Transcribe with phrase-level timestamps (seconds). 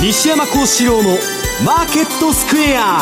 [0.00, 1.10] 西山幸四郎の
[1.66, 3.00] マーケットスクエア。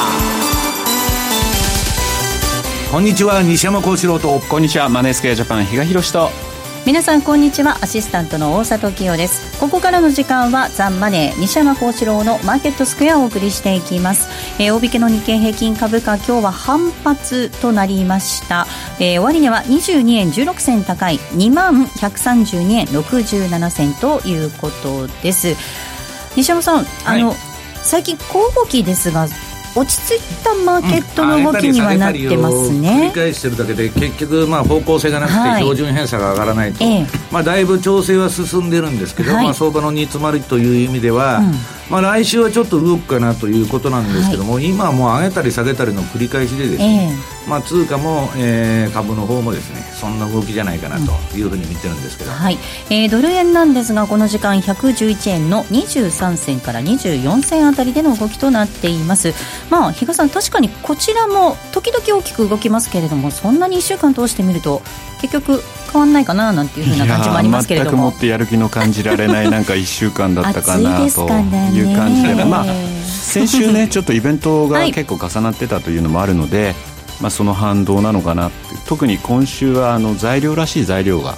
[2.90, 4.40] こんにちは西山幸四郎と。
[4.48, 6.30] こんにちはマネースクエアジャパン比嘉宏と。
[6.86, 9.46] 皆さんこんにちはアシスタントの大里清です。
[9.60, 14.28] ここからの時間はザンマネー西山幸四郎のマーケットスクエアをお送りしていきます、
[14.62, 18.66] えー、大引けの日経平均株価今日は反発となりました、
[19.00, 25.56] えー、終値は22円16銭高い2万132円67銭ということです
[26.36, 27.34] 西山さん、あの、
[27.82, 29.26] 最近小動きですが
[29.76, 51.42] 落ち着いたマーケットの動きにはなってますね、繰り返してるだけで結局まあ方向性がなくて標準偏差が上がらないと、はい、まあ、だいぶ調整は進んでるんですけど、はい、まあ、相場の煮詰まりという意味では、うんまあ、来週はちょっと動くかなということなんですけども、はい、今はもう上げたり下げたりの繰り返しでですね、えー、まあ、通貨も、えー、株の方もですねそんな動きじゃないかなとい。
[51.46, 52.58] うふうに見てるんですけど、はい。
[52.90, 59.32] えー、ドル円なんですがこの時間111円の23銭から24銭あたりでの動きとなっています。
[59.70, 64.82] まあ比嘉さん確かにこちらも時々大きく動きますけれどもそんなに1週間通してみると
[65.20, 65.62] 結局
[65.92, 67.90] 変わんないかななんていうふうな感じもありますけれども。
[67.90, 71.28] 全くもってやる気の感じられないなんか1週間だったかなと。
[71.28, 76.74] いう感じで、まあ、先週ねちょっとイベントが結構重なってたというのもあるので、はい、
[77.22, 78.50] まあ、その反動なのかな
[78.86, 81.34] 特に今週はあの材料らしい材料が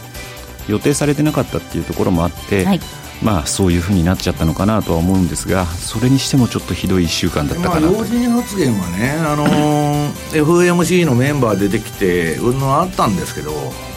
[0.69, 2.81] 予定されてなかったっていうところもあって、はい。
[3.23, 7.89] まあそういうふうになっちゃったのかなとは思うんですがそれにしてもちょっとひどい1週間だったかな。
[7.89, 10.13] と、まあ、老人発言はね、あのー、
[10.45, 13.53] FOMC のメンバー出てきてうんのあったんですけど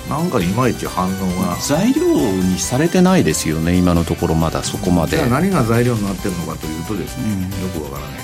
[0.10, 1.10] なんかいまいち反応
[1.42, 1.58] が。
[1.62, 5.18] 材料にされてないですよね今のところまだそこまで。
[5.18, 8.22] じゃあ何が材料になってるのかというとですね、うん、よくわからない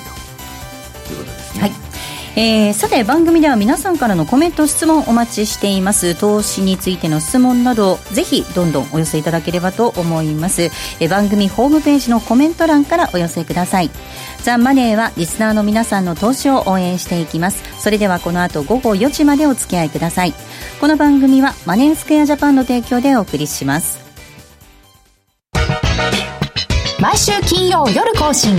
[1.07, 1.13] と。
[1.13, 1.36] いうことで
[2.39, 6.13] えー、さて番組では皆さんからのコメント質問お待ちしています。
[6.13, 13.89] 投資についての質問などぜひどんどんお寄せいただければと思います、えー、番組ホームページのコメント欄からお寄せください。
[14.43, 17.63] ザ・マネーはリスナーの皆さんの投資を応援していきます。
[17.79, 20.35] それではこの後午後4時までお付き合いください。
[20.79, 23.97] この番組はマネースクエアジャパンの提供でお送りします。
[26.99, 28.55] 毎週金曜夜更新。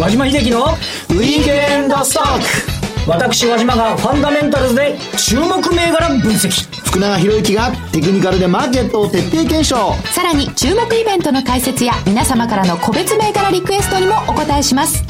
[0.00, 6.50] 和島秀樹のウィークエンドストック私和島がファンダメンタルズで注目銘柄分析。
[6.86, 9.94] 福永博之がテクニカルでマーケットを徹底検証。
[10.12, 15.04] さらに注目イベントの解説や皆様からの個別銘柄リクエストにもお答えします。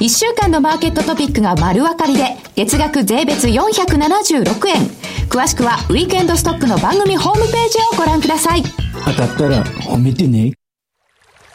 [0.00, 4.82] 1週間のマーケットトピックが丸分かりで月額税別476円。
[5.28, 8.62] 詳しくはウィークエンドストックの番組ホームページをご覧ください。
[9.04, 10.52] 当たったら褒めてね。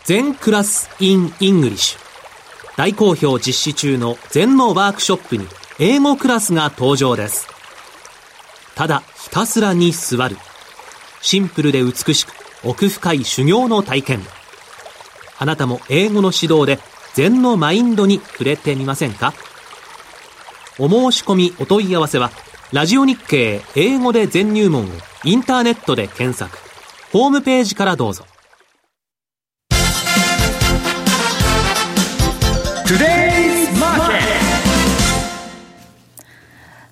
[0.05, 1.99] 禅クラス in English。
[2.77, 5.45] 大好評実施中の禅のワークショップに
[5.79, 7.47] 英語クラスが登場です。
[8.73, 10.35] ただひたすらに座る。
[11.21, 12.33] シンプルで美しく
[12.63, 14.21] 奥深い修行の体験。
[15.37, 16.79] あなたも英語の指導で
[17.13, 19.33] 禅のマインドに触れてみませんか？
[20.79, 22.31] お申し込みお問い合わせは、
[22.71, 24.87] ラジオ日経英語で全入門を
[25.23, 26.57] インターネットで検索。
[27.11, 28.25] ホームページからどうぞ。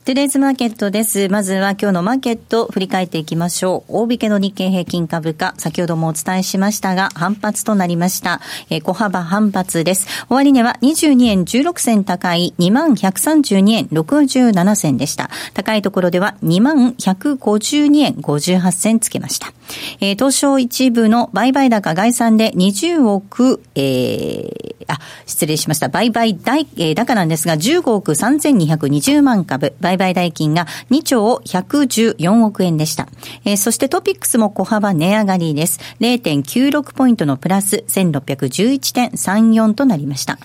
[0.05, 1.29] トゥデイズマーケットです。
[1.29, 4.01] まずは今日のマーケットを振り返っていきましょう。
[4.03, 8.39] 大引けの日経平均株価、先ほどもお伝えしましたが、反発となりました。
[8.69, 10.05] えー、小幅反発です。
[10.29, 15.31] 終値は22円16銭高い2132円67銭でした。
[15.55, 19.55] 高いところでは2152円58銭つけました。
[20.01, 25.87] えー、東証一部の売買高概算で20億、えー、あ、失礼しました。
[25.89, 33.07] 売買代、えー、高なんですが、15億3220万株、売売買代金が2兆114億円でした。
[33.43, 35.79] えー、そしてトピックスも小幅値上がりです。
[35.99, 40.37] 0.96ポイントのプラス1611.34となりました。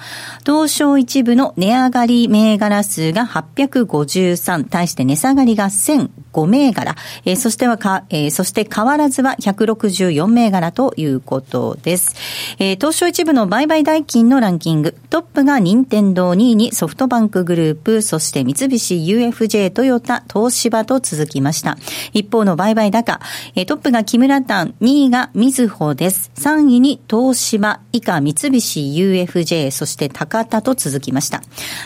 [0.44, 12.14] 東証一部の値上がり銘柄数が853、対して値下がりが1005銘柄、えー、そしてはか、えー、そして変わらずは164銘柄ということです。
[12.58, 21.76] えー、東証一部の売買代金のランキング、トップが任天堂2位にソフトバンクグループ、そして三菱 UFJ トヨタ、東芝と続きました。
[22.12, 23.20] 一方の売買高、
[23.54, 26.30] トップが木村丹、2位がみずほです。
[26.36, 31.42] 3位に東芝、以下三菱 UFJ、そして高田と続きました。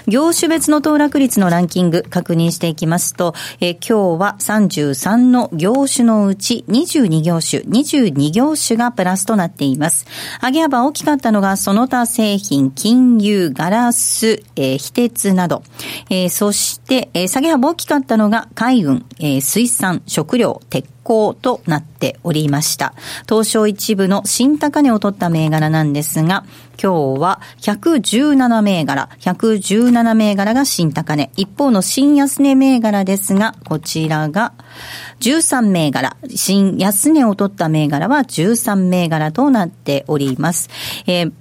[0.07, 10.07] 業種別の騰落率のランキング確認していきますと、え、今日は33の業種のうち22業種、22業種がプラスとなっています。
[10.43, 15.63] 上げ幅大きかったのがその他製品、金融、ガラス、えー、非鉄など、
[16.11, 22.95] えー、そして、えー、下げ幅大きかったのが海運、えー、水産、食料、鉄鋼となっておりました。
[23.29, 26.45] 東証一部の新高値を取った銘柄なんですが、
[26.83, 31.31] 今日は117銘柄、117銘柄が新高値。
[31.37, 34.53] 一方の新安値銘柄ですが、こちらが
[35.21, 40.71] 13銘柄、新安値を取った銘柄は13銘柄となっております。
[41.07, 41.33] えー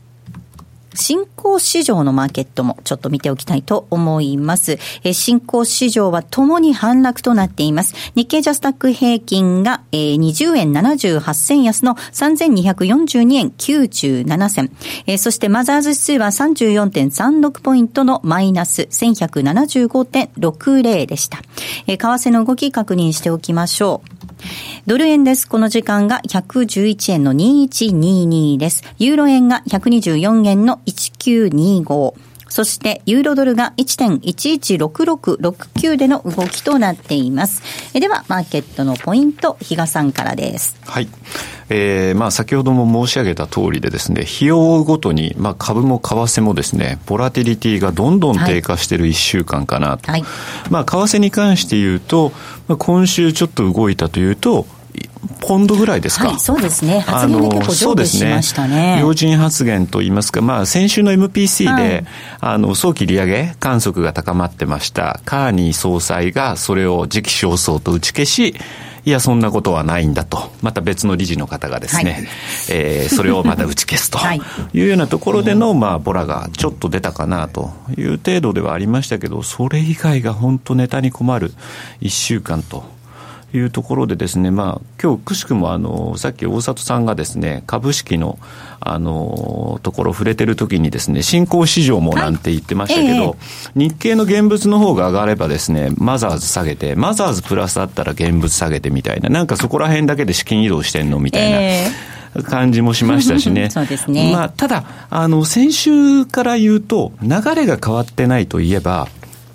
[0.95, 4.78] 新興市場のマーケットもちょっと見ておきたいと思います。
[5.04, 7.95] え新興市場はともに反落となっています。
[8.16, 14.72] 日経ジャスタック平均が、えー、20円78銭安の3242円97銭。
[15.07, 21.39] えー、そしてマザーズ指数は34.36ポイントのマイナス1175.60でした。
[21.88, 24.23] えー、為替の動き確認しておきましょう。
[24.86, 25.48] ドル円です。
[25.48, 28.84] この時間が111円の2122です。
[29.00, 32.13] ユーロ円が124円の1925。
[32.50, 37.63] そして、ユーロドルが1.116669での動きとなっています。
[38.00, 40.78] では、マーケットのポイント、比嘉さんからです。
[40.86, 41.07] はい。
[41.75, 48.98] えー、まあ先ほども申し上げた通りでですね、日を追うごとに、まあ株も為替もですね、ボラティリティがどんどん低下してい。
[48.98, 50.12] る1週間かなと。
[50.12, 50.24] はい、
[50.70, 52.31] まあ為替に関して言うと、
[52.68, 54.66] まあ、今週ちょっと動いたというと、
[55.40, 58.96] ポンドぐらいですか、はい、そうですね、発言で結構上下しましたね。
[58.98, 62.06] ね要人発言といいますか、まあ、先週の MPC で、はい、
[62.40, 68.56] あの早期利上げ観測が高まってました、カーニー総裁がそれを時期尚早と打ち消し、
[69.05, 72.27] いや、そんなことはないんだと、また別の理事の方がですね、はい、
[72.69, 74.19] えー、それをまた打ち消すと
[74.73, 81.53] いうようなところでの、まあ、ボラがちょっと出たかなという程度ではありましたけど、それ以外が本当ネタに困る
[82.01, 82.85] 1週間と。
[83.53, 88.39] いうところでですね、まあ、今日くしくもあの、さっき大里さんがですね、株式の、
[88.79, 93.33] あの、ところ触れてる時にですね、新興市場もなんて言ってましたけど、はいえ
[93.75, 101.57] え、日経の現物の方が上がればですね、マザーズ下げて、マザーズプラスだったら現物下げてみたいな、なんかそこら辺だけで資金移動してんのみたいな。
[101.61, 101.88] え
[102.41, 103.69] 感じもしましたしね。
[103.71, 104.31] そうですね。
[104.33, 109.07] まあ、ただ、あの、先週から言うと、流れが変わってないといえば、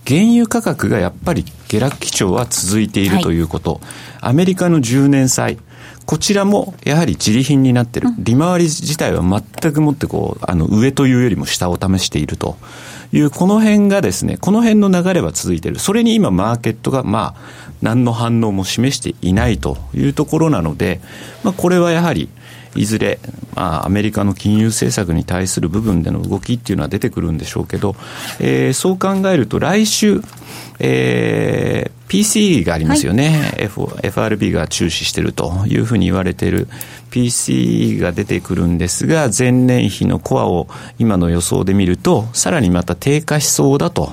[0.07, 3.81] 原油価格がやっぱり下落基調は続いているということ、はい、
[4.23, 5.59] アメリカの10年債、
[6.07, 12.57] こちらもやはり自利品になってる、利回り自体は全くもってこう、あの上というよりも下を試していると。
[13.13, 15.79] いう、この辺がですね、この辺の流れは続いている。
[15.79, 21.01] それに今マーケットがまあ、何の反応も示していないというところなので、
[21.45, 22.29] まあこれはやはり、
[22.75, 23.19] いずれ、
[23.55, 27.97] まあ、アメリカの金融政策に対する部分での動きっていうのは出てくるんでしょうけど、
[28.41, 30.21] えー、そう考えると来週、
[30.79, 36.69] えー、PC がありますよね、はい、F、FRB が注視しているというふうに言われている。
[37.11, 40.69] PC が出てくるんですが、前年比のコアを
[40.99, 44.11] 今の予想で見ると、さらにまた低下しそうだと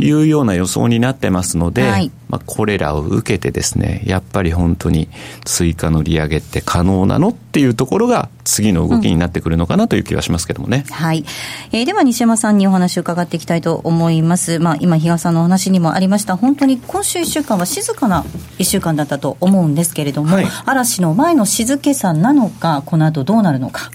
[0.00, 5.08] いうような予想になってますので、はい、まあ、これらを受けてですね、やっぱり本当に
[5.44, 10.84] 追加の利上げって可能なのっていうところが次の動きになってくるのかなという気はしますけどもね。
[10.86, 11.24] うん、はい。
[11.72, 14.58] えー、では西山さんにお話を伺っていきたいと思います。
[14.58, 18.24] まあ、今、比嘉さんのお話にもありました、本当に今週1週間は静かな
[18.58, 23.90] 1週間だったと思うんですけれども、はい、嵐の前の静けさなのか、この後どうなるのか。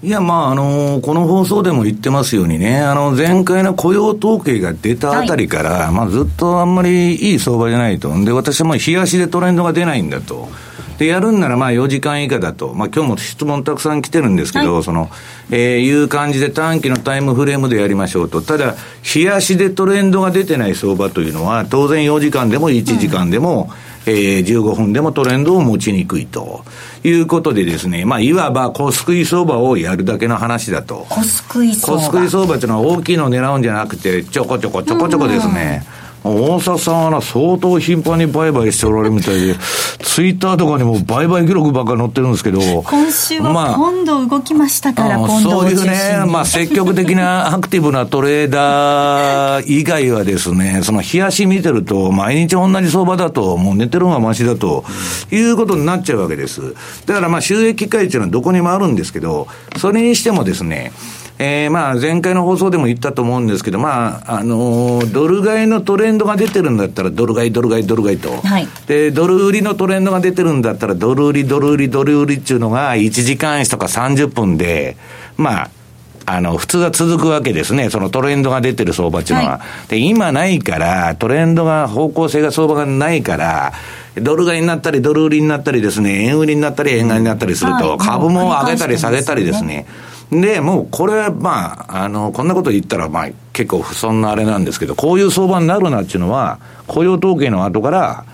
[0.00, 8.08] いや、まあ、あのー、この放送でも言ってますようにね、あの、前回の雇用統計が出たあたりから、はい、まあ、ずっとあんまりいい相場じゃないと。
[8.24, 10.48] で、私はもう、冷やしでトレンドが出ないんだと。
[10.98, 12.74] で、やるんならまあ4時間以下だと。
[12.74, 15.08] まあ今日も質問たくさん来てるんですけど、はい、その、
[15.50, 18.42] えー、いう感じで短期のタイムフレームでやりましょうと。
[18.42, 18.74] ただ、
[19.14, 23.70] 冷やしでトレンドが出てない相場というのは、当然4時間でも1時間でも、
[24.06, 26.64] うん、えー、15分でもトレンドを持ちにくいと
[27.04, 31.06] いうことでですね、まあ、いわば小すくい相場をやるだけの話だと。
[31.10, 35.84] 小すくい相場小すくい相場というのは大きいのを狙うんじゃなくて、ちょこちょこちょこちょこですね。
[35.92, 39.56] うんうん大阪さんは相当頻繁に売買しておられるみたいで、
[40.00, 54.84] ツイッターとかにも売買記録ばっかり載ってるんですけど、今週は今度動きましたから、まあ、そういうね、まあ、積極的なアクティブなトレーダー以外はですね、その冷やし見てると、毎日同じ相場だと、もう寝てるのがましだと
[55.30, 56.74] いうことになっちゃうわけです。
[57.06, 60.92] だからまあ収益機会っていうのはどこにもあるんですけど、それにしてもですね、
[61.38, 68.30] えー、まあ、前回の放送でも言ったと思うんですけど、まあ、あのー、ドル買いのトレンドが出てるんだったら、ドル買い、ドル買い、ドル買いと。
[68.30, 68.66] はい。
[68.86, 74.96] で、ドル売りのトレンドが出てるんだったら、ドル売り、ドル売り、ドル売りっていうのが、1時間足とか30分で、
[75.36, 75.70] まあ、
[76.26, 77.88] あの、普通は続くわけですね。
[77.88, 79.50] そのトレンドが出てる相場っていうのは。
[79.52, 83.72] はい、で、今ないから、トレンドが、方向性が相場がないから、
[84.16, 89.86] ドル買いになったり、ドル売りになったりですね、円売りになったり、円買いになったりすると、株も上げたり下げたりですね。
[90.30, 98.24] で、もうこれ、まあ、あの、こんなこと言ったら、まあ、結構不損なあれなんですけど、こういう相場になるなっていうのは、雇用統計の後から、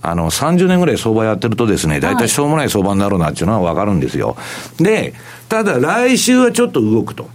[0.00, 4.36] あの、30年ぐらい相場やってるとですね、大体しょうもない相場になるなっていうのはわかるんですよ。
[4.78, 5.12] で、
[5.48, 7.28] ただ来週はちょっと動くと。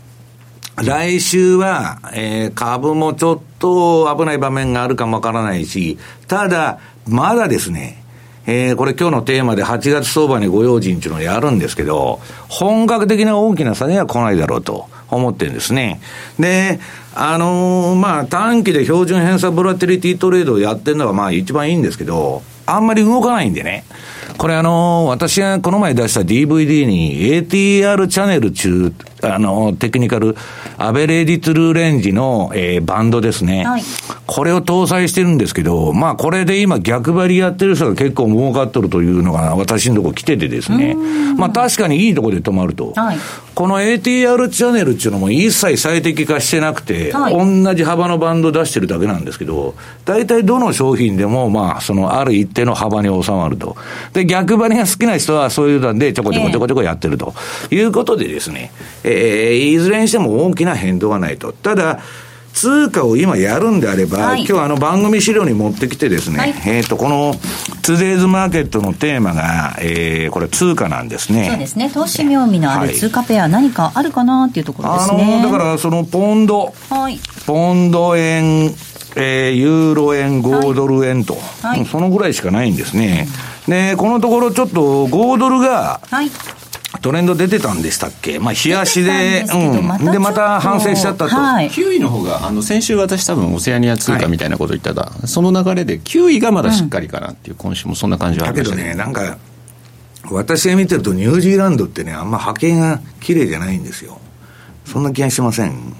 [0.83, 8.02] 来週は、えー、株もちょっと危ない場面があるかもわからないし、ただ、まだですね、
[8.45, 12.19] えー、これ今日のテーマで8月相場にご用心っていうのをやるんですけど、
[12.49, 16.01] 本格的な大きな下げは来ないだろうと思ってるんですね。
[16.39, 16.79] で、
[17.15, 23.85] あのー、まあ、短期で標準偏差ボラテリティトレードをやってるのがまあ一番いいんですけど、あんまり動かないんでね。
[24.37, 28.91] これあのー、私がこの前出した DVD に ATR チャンネル中、
[29.25, 30.35] あのー、テクニカル、
[30.77, 33.65] アベレージトゥルーレンジの、えー、バンドですね。
[33.65, 33.83] はい、
[34.25, 40.95] これを搭載してるんですけど、まあこれで今逆張りやってる人が結構儲かっとるというのが私のところ来ててですね。
[41.37, 42.93] まあ確かにいいところで止まると。
[42.95, 43.17] はい、
[43.55, 49.75] この ATR チャンネルっていうのも一切最適化してなくて、はい、同じ幅のバンド出してるだけなんですけど、
[50.05, 53.75] 大体どの商品でもまあそのある一定の幅に収まると。
[54.13, 57.33] で、逆張りが好きな人はそういうのでちょこちょこちょこちょこやってると
[57.71, 58.71] いうことでですね、
[59.03, 61.53] えー、いずれにしても大きな変動はないと。
[61.53, 61.99] ただ、
[62.53, 67.33] 通貨を今やるんであれば、はい、今日あの番組資料に持ってきてですね、はい、えっ、ー、と、この、
[67.81, 71.49] ツデイズマーケットのテーマが、えー、これ通貨なんですね。
[71.49, 71.89] そうですね。
[71.89, 75.41] 投資妙味のある通貨ペア、何かあるかなっていうところですね。
[75.41, 78.65] あの、だからそのポンド、はい、ポンド円、
[79.15, 83.27] えー、ユーロ円、5ドル円と、はい、そのぐらいしかないんですね。
[83.67, 86.29] で、このところちょっと5ドルが、はい
[87.01, 91.35] トレンド出てたんでしたっけ、まあ、冷やしで、うん、で、また反省しちゃったと。
[91.35, 98.83] はい、9位の方が、あの、先週私多分、オセアニア通貨みたいなこと言ったら、はい、その流れで9位がまだしっかりかなっていう、今週もそんな感じはありましたね。
[98.83, 99.37] だけどね、なんか、
[100.31, 104.19] 私が見てると、ニュージーランドってね、あんま波形が綺麗じゃないんですよ。
[104.85, 105.95] そんな気がしません。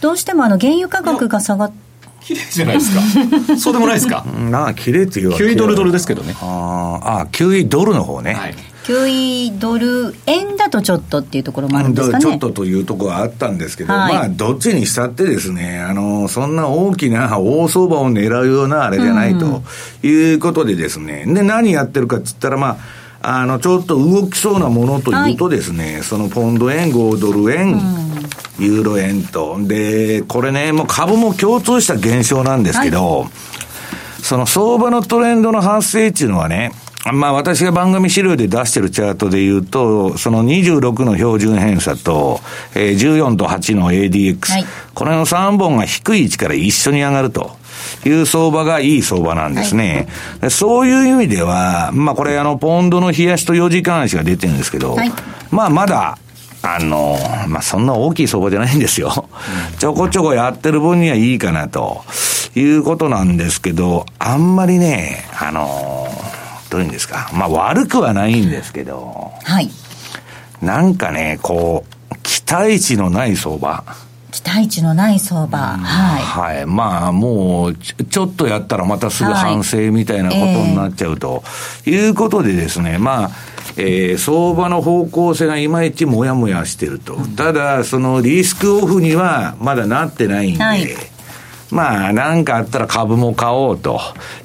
[0.00, 1.72] どうしてもあの原油価格が下がっ
[2.22, 3.56] 綺麗じゃないですか。
[3.58, 4.24] そ うでもないですか。
[4.50, 5.44] なあ、綺麗っていうわけ。
[5.44, 6.36] 9位ドルドルですけどね。
[6.40, 8.34] ああ、9位ドルの方ね。
[8.34, 8.54] はい。
[8.84, 12.22] 9位ドル円だとちょっとっていうところもあるんですかね。
[12.22, 19.62] ちょっとというところはあったんですけど、はい、まあ、どっちにしたってですね、あの、そんな大きな大相場を狙うようなあれじゃないと
[20.02, 22.78] いうことでですね、で、何やってるかっつったら、ま
[23.22, 27.80] あ、あの、ちょっと動きそうなものというとですね、はい、そのポンド円、5ドル円、
[28.58, 29.58] ユーロ円と。
[29.60, 33.28] で、これね、もう株も共通した現象なんですけど、はい、
[34.22, 36.72] その相場のトレンドの発生っていうのはね、
[37.10, 42.40] まあ私が番組資料で出してるチャートで言うと、その26の標準偏差と、
[42.76, 47.62] えー、14と8の ADX、はい、これの3本が低い位置から一緒に上がると。
[48.04, 50.06] いう相場がいい相場なんですね。
[50.40, 55.12] はい、そういう意味では、まあこれあの、ポンドの冷やしと4時間足が出てるんですけど、はい、
[55.50, 56.18] まあまだ、
[56.62, 57.18] あの、
[57.48, 59.28] まあそんな大きい相場じゃないんですよ。
[59.78, 62.04] ちょこちょこやってる分にはいいかなと
[62.54, 66.08] いうことなんですけど、あんまりね、あの、
[66.72, 67.30] どういうんですか？
[67.34, 69.30] まあ悪くはないんですけど。
[69.44, 69.70] はい。
[70.62, 73.84] なんかね、こう、期待値のない相場。
[74.30, 75.58] 期待値のない相場。
[75.58, 76.22] はい。
[76.22, 76.66] はい。
[76.66, 81.44] まあ、もうち、ちょっとやったらまたすぐ反省みたいなことになっちゃうと、
[81.84, 83.30] いうことでですね、まあ、
[83.76, 87.16] えー、相場の方向性がいまいちもやもやしてると。
[87.36, 90.88] ただ、そのリスクオフにはまだなってないんで、はい
[91.72, 93.98] まあ、なんかあったら株も買おうと。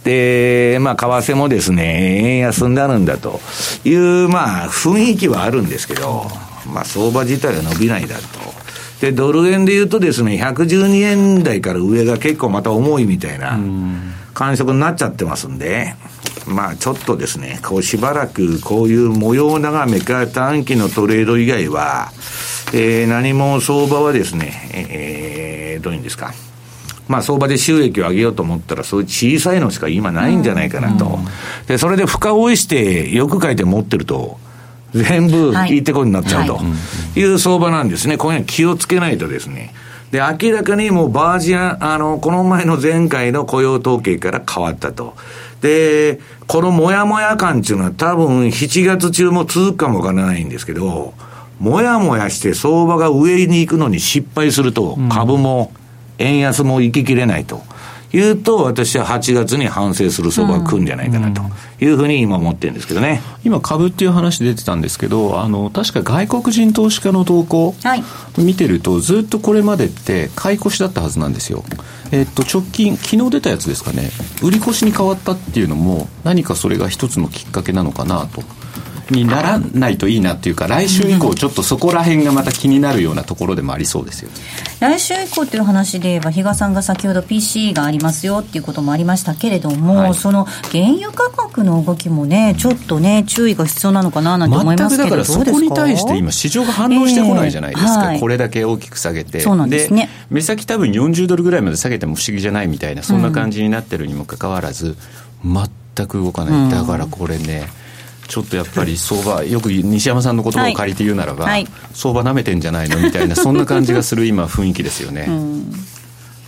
[0.05, 3.41] で、まあ、為替もですね、円安になるんだと
[3.84, 6.25] いう、まあ、雰囲気はあるんですけど、
[6.74, 8.24] まあ、相場自体は伸びないだと。
[9.01, 13.60] で、ドル円で言うとですね、112円台から上が結構また重いみたいな
[14.34, 15.96] 感触になっちゃってますんで、
[16.48, 22.12] まあちょっとですね、こうしばらくこういう模様眺めか短期のトレード以外は、
[22.74, 26.34] えー、何も相場はですね、えー、どういうんですか。
[27.07, 31.19] まあ相場で収益を上げようと思ったら、そういう小さいのしか今ないんじゃないかなと。
[31.67, 34.37] で、それで深追いして、よく書いて持ってると、
[34.93, 36.59] 全部いいてこになっちゃうと
[37.15, 38.17] いう相場なんですね。
[38.17, 39.73] こういうの気をつけないとですね。
[40.11, 45.15] で、明らかにもうバージアン、あの、この前の前回の雇用統計から変わったと。
[45.61, 51.13] で、このもやもや感っていうのは多分7月中も続くかもわからないんですけど、
[51.59, 55.71] もやもやして相場が上に行くのに失敗すると、株も
[56.17, 57.62] 円安も行ききれないと。
[58.13, 61.41] いうと、私は8月に反省する相場が来るんじゃないかなと
[61.83, 63.21] いうふうに今思ってるんですけどね。
[63.43, 68.03] 今、株っていう話出てたんですけど、あの、確か外国人投資家の動向、はい、
[68.38, 71.65] 見てると、ずっとこれまでって買い越しだったはずなんですよ。
[72.12, 74.09] えっと、直近、昨日出たやつですかね、
[74.41, 78.41] 売り越しに変わったっていうのも、何かそれが一つのきっかけなのかなと。
[79.11, 84.35] にならないといいなっていうか、来週以降、ちょっとそこら辺がまた気になるようなところでもありそうですよね。
[84.79, 99.39] 来週以降っていう話で言えば、比嘉さんが先ほど PC がありますよっていうこともありましたけれども、はい、その原油価格の動きもね、ちょっとね、注意が必要なのかななんて思いますけど、だからそこに対して今、市場が反応してこないじゃないですか、えーはい、これだけ大きく下げて。
[99.39, 100.09] そうなんですね。
[100.29, 104.95] 目先多分40ドルぐらいまで下げても不思議じゃないみたいな、そんな感じになってるにもかかわらず、
[105.43, 106.71] 全く動かない。
[106.71, 107.67] だからこれね、
[108.27, 115.27] ちょっとやっぱり相場、よく西山さんの言葉を借りて言うならば、はい、相場なめてんじゃないのみたいな、 そんな感じがする今、雰囲気ですよね。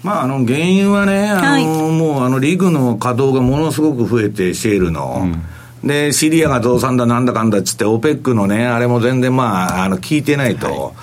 [0.03, 5.21] まあ、あの原油はね、あの、はい、もうあのリグの稼働がものすごく増えて、シェールの。
[5.23, 5.41] うん
[5.81, 10.67] で、シリアが増産だなんだかんだっつって、オペックのね、あれも全然まあ、あの、聞いてないと。
[10.67, 10.93] はい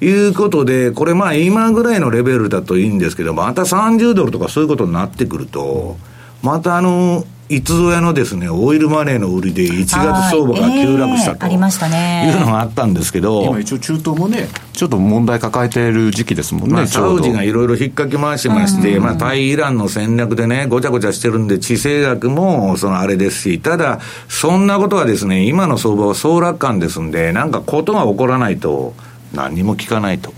[0.00, 5.96] いうことで、これまあ今ぐらいのレベルだといいんですけど、また30ドルとかそういうことになってくると、
[6.42, 11.54] またあの、いつぞやのですね、オイルマネーの売りで1月相場が急落したと、えー、
[12.26, 28.94] いうのがあったんですけど、今一応中東もね、ちょっと問題抱えている時期ですもんね、まあ、サウジがいろいろ引っかき回してまして、まあ、対イランの戦略でね、ごちゃごちゃしてるんで、地政学もそのあれですし、ただ、そんなことはですね、今の相場は総楽観ですんで、なんかことが起こらないと、
[29.32, 30.32] 何にも聞かないと。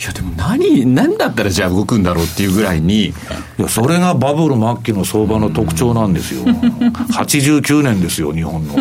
[0.00, 3.06] いやでも何、何だったらじゃあ動くんだろうっていうぐらいに。
[3.06, 3.12] い
[3.58, 6.44] や、それがバブル末期の相場の特徴なんですよ。
[7.12, 8.74] 89年ですよ、日本の。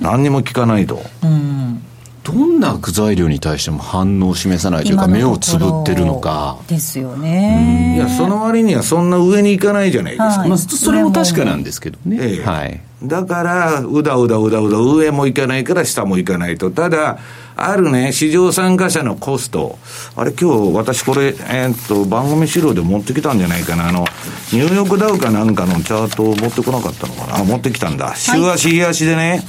[0.00, 1.02] 何にも聞かないと。
[1.22, 1.82] うん
[2.28, 6.58] どんな具材料に対しても反応を示さないというか、目をつぶってるのか。
[6.68, 7.94] ですよね。
[7.96, 10.40] いや、その割にはそんな上に行かないじゃないですか。
[10.40, 12.18] はい、まあ、それも確かなんですけどね。
[12.20, 12.80] ええ、はい。
[13.02, 16.70] だから、うだうだうだうだ、上も行かないから下も行かないと。
[16.70, 17.16] ただ、
[17.60, 19.80] あるね、市場参加者のコスト、
[20.14, 24.06] あれ今日私これ、えー、っと、番組資料で持ってきたんじゃないかな、あの、
[24.52, 28.14] ニューヨークダウかなんかのチャートを持ってこなかったのかな、あ、持ってきたんだ。
[28.14, 29.42] 週足、日足でね、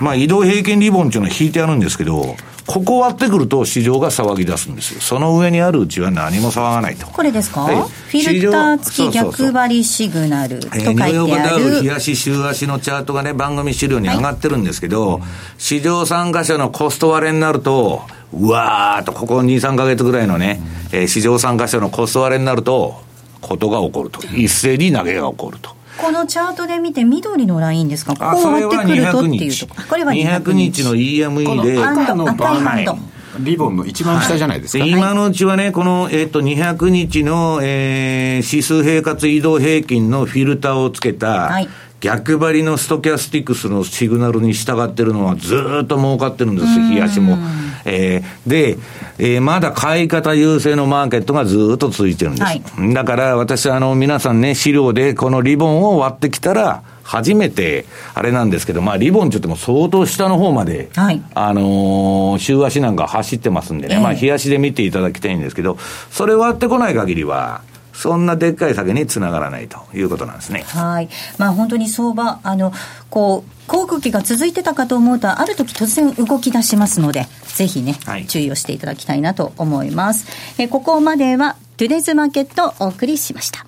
[0.00, 2.34] まあ移動平均リボンっていうのは引いてあるんですけど、
[2.66, 5.00] ここ割ってくると市場が騒ぎ出すんですよ。
[5.00, 7.06] その上にあるうちは何も騒がないと。
[7.06, 10.94] これですか、はい、フィルター付き逆張りシグナルと書いてある。
[10.94, 15.22] ニューヨークダウ、日足、週足のチャートがね、番組資料に上がってるんですけど、はい、
[15.58, 20.60] 市場参加者のコスト割れになると、うわーっと、ここ2、3か月ぐらいのね、
[20.92, 23.02] うん、えー、市場参加者のコスト割れになると、
[23.40, 24.20] ことが起こると。
[24.36, 25.81] 一斉に投げが起こると。
[25.98, 28.14] このチャートで見て緑のラインですか？
[28.14, 29.96] ここ割ってくるとっていうとこ。
[29.96, 31.82] れは200日の EME で。
[31.82, 32.96] 赤のバンド、
[33.40, 41.68] リボンの一番下じゃないですか、はい、今のうちはね、この、えっ、ー、と、200日の、えー、指数平滑移動平均のフィルターをつけた、はい
[42.02, 47.38] 逆張りのストキャスティクスのシグナルに従ってるのはずっと儲かってるんです、冷やしも。
[47.84, 48.76] えー、で、
[49.18, 52.42] えー、まだ買い方優勢のマーケットがずっと続いてるんです。
[52.42, 52.62] はい、
[52.92, 57.84] だから私、あの、皆さんね、資料でこのリボンを割ってきたら、初めて、
[58.14, 65.78] あれなんですけど、まあ、リボンって言っても相当下の方まで、はい、あのー、週足なんか走ってますんでね、えー、まあ、日足で見ていただきたいんですけど、
[66.10, 67.62] それ割ってこない限りは、
[68.02, 70.64] そんなでっかい下げにつながらないということなんですね。
[70.66, 71.08] はい。
[71.38, 72.72] まあ本当に相場、あの、
[73.10, 80.26] こう、航空機が続いてたかと思うと、ある時突然動き出しますので、ぜひね、はい、注意をしていただきたいなと思います。
[80.58, 83.64] えここまでは、トゥデズマーケットをお送りしました。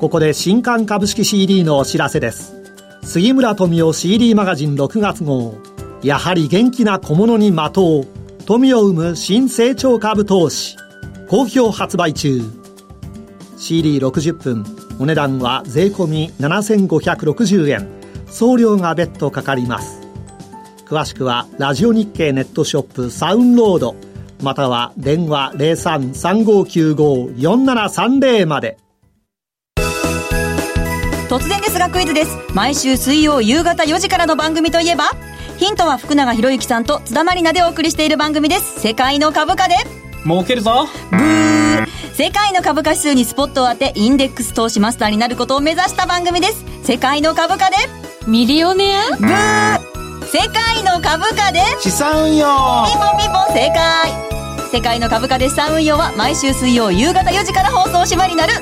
[0.00, 2.54] ここで新刊株式 CD のお知らせです。
[3.02, 5.58] 杉村富夫 CD マガジン6月号。
[6.02, 8.04] やはり元気な小物に的を。
[8.46, 10.78] 富を生む新成長株投資。
[11.28, 12.40] 好評発売中。
[13.58, 14.64] CD60 分。
[14.98, 17.88] お値段は税込7560円。
[18.26, 20.00] 送料が別途かかります。
[20.86, 23.94] 詳しくはラジオ日経ネットショップサウンロード。
[24.42, 28.78] または電話0335954730まで。
[31.28, 32.34] 突然ですがクイズです。
[32.54, 35.10] 毎週水曜夕方4時からの番組といえば
[35.58, 38.80] ヒントは福永博之さんと津田まりなでお送りしている番組です。
[38.80, 39.74] 世界の株価で。
[40.24, 40.86] 儲けるぞ。
[41.10, 41.86] ブー
[42.18, 46.64] 世界の株価指数にスポットを当てインデックス投資マスターになることを目指した番組です。
[46.82, 47.76] 世界の株価で。
[48.26, 49.16] ミリオネア。
[49.16, 50.26] ブー。
[50.26, 51.60] 世界の株価で。
[51.78, 52.48] 資産運用。
[52.86, 54.10] ピンポンピンポン正解。
[54.72, 58.52] 世界の株価で資産運用は毎週水曜夕方4時から放送しまになる。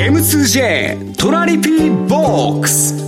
[0.00, 3.02] M2J トラリピーボックス。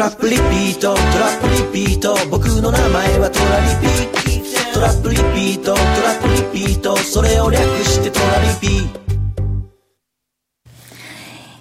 [0.00, 6.28] トラップリピートトラップリピート僕の名前はトラリピトラップリピートトラップ
[6.58, 9.09] リピートそれを略してトラリピ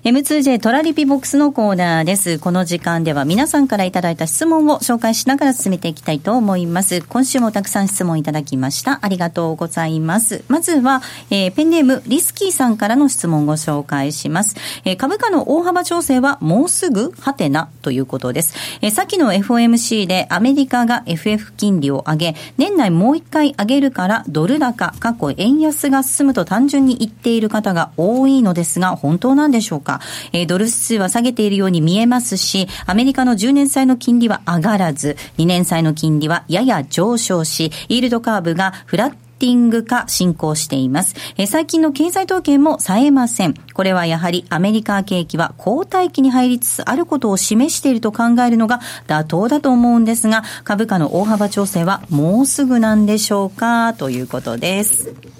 [0.03, 2.39] M2J トラリピボックスのコーナーです。
[2.39, 7.01] この時間では皆さんからいただいた質問を紹介しながら進めていきたいと思います。
[7.01, 8.99] 今週もたくさん質問いただきました。
[9.01, 10.45] ありがとうございます。
[10.47, 14.55] まずは、えー、ペンネームリスキーさんからの質問をご紹介します。
[14.85, 18.53] えー、株価の大幅調整はもうすぐはてなということです。
[18.81, 29.89] えー、先の FOMC でアメリカが FF 金利を上げ、年内もう一回上げるからドル高、過去円安が進むと単純に言っている方が多いのですが、本当なんでしょうか？
[30.33, 41.15] えー、ドル指数は下げているように見えますし、アメリカの10年債の金利は上がらず、2年債の金利はやや上昇し、イールドカーブがフラッティング化進行しています。
[41.37, 43.53] え最近の経済統計も冴えません。
[43.73, 53.93] これはやはりアメリカ景気は後退期に入りつつあることを示していると考えるのが妥当だと思うんですが、株価の大幅調整はもうすぐなんでしょうか？
[53.93, 55.38] ということです。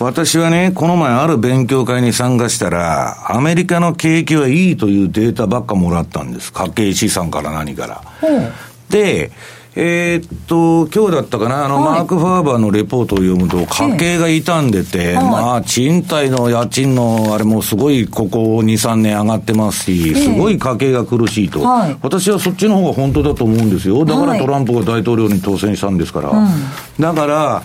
[0.00, 6.52] 私はね、この前ある勉強会に参加したら、アメリカの景気はいいというデータばっかもらったんです。
[6.52, 8.02] 家計資産から何から。
[8.90, 9.30] で、
[9.76, 21.60] えー、っと、今日だったかな、あの、マーク・ファーバーのレポートを読むと、家計が傷んでて、まあ、賃貸の家賃のあれもすごい、ここ2、3年上がってますし、すごい家計が苦しいと、
[22.02, 24.04] 私はそっちの方が本当だと思うんですよ。
[24.04, 26.32] だからトランプが大統領に当選したんですから。
[27.00, 27.62] だから、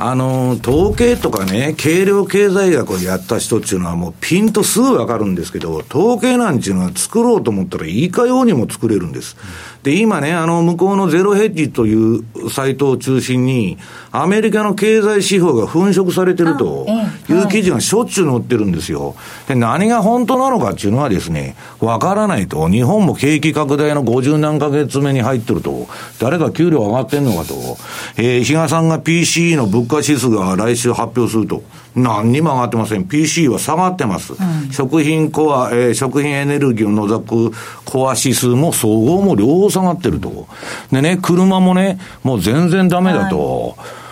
[0.00, 9.36] あの、統計とかね、軽量経済学をやった人っていうのはもうピンとすぐわかるんですけど、統計なんていうのは作ろうと思ったらいかようにも作れるんです。
[9.88, 13.78] で、今ね、あの、向こうのゼロヘッジというサイトを中心に、
[14.12, 16.86] アメリカの経済指標が粉飾されてると
[17.30, 19.16] いう記事がしょっちゅう載ってるんですよ。
[19.48, 22.68] で、何が本当なのかっていうのはですね、わからないと。
[22.68, 25.88] 日本も景気拡大の50何ヶ月目に入ってると。
[26.20, 27.54] 誰か給料上がってんのかと。
[28.18, 31.62] えー、比嘉さんが PC の物価指数が来週発表すると。
[31.98, 33.06] 何にも上がってません。
[33.06, 34.34] PC は下がってます。
[34.34, 40.46] うん、食品コア、えー、食品エネルギーを除くコア指数も総合も両方下がってると。
[40.92, 43.74] でね、車もね、もう全然ダメだと。
[43.76, 44.08] はい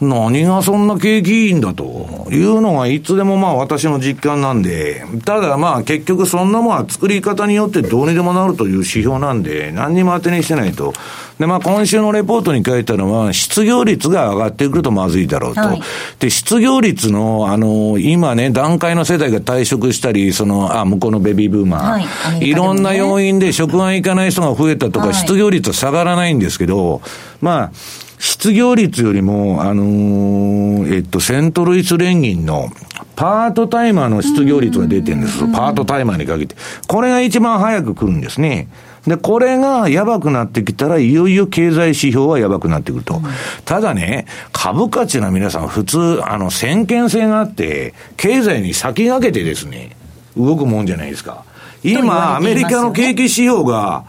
[0.00, 10.94] 何がそんな景気いいんだというのがいつでもまあ私の実感なんで、ただまあ結局そんなもんは作り方によってどうにでもなるという指標なんで、何にも当てにしてないと。
[11.40, 15.60] でまあ今週のレポートに書いたのは、失業率が上がってくるとまずいだろうと。
[15.62, 15.82] はい、
[16.18, 22.00] で、失業率の、あの、今ね、段階の世代が退職したり、その、あ、向こうのベビーブーマー、は
[22.36, 27.00] いね、いろんな要因で職が行かない人が増えたとか、はい、失業率は下がらないんですけど、
[27.40, 27.70] まあ、
[28.18, 32.68] 失業率よりも、あのー、えっと、セントルイス連銀の
[33.16, 35.40] パートタイマーの失業率が出てるんです。
[35.52, 36.54] パートタイマーにかけて。
[36.86, 38.68] これが一番早く来るんですね。
[39.06, 43.20] で、これがやばくなってきたら、いよいよ経済指標はやばくなってくると。
[43.64, 49.96] ただね、株価っていうのは皆さん普通、あの、先見性があって、経済に先駆けてですね、
[50.36, 51.44] 動くもんじゃないですか。
[51.82, 54.04] 今、アメリカの景気指標が、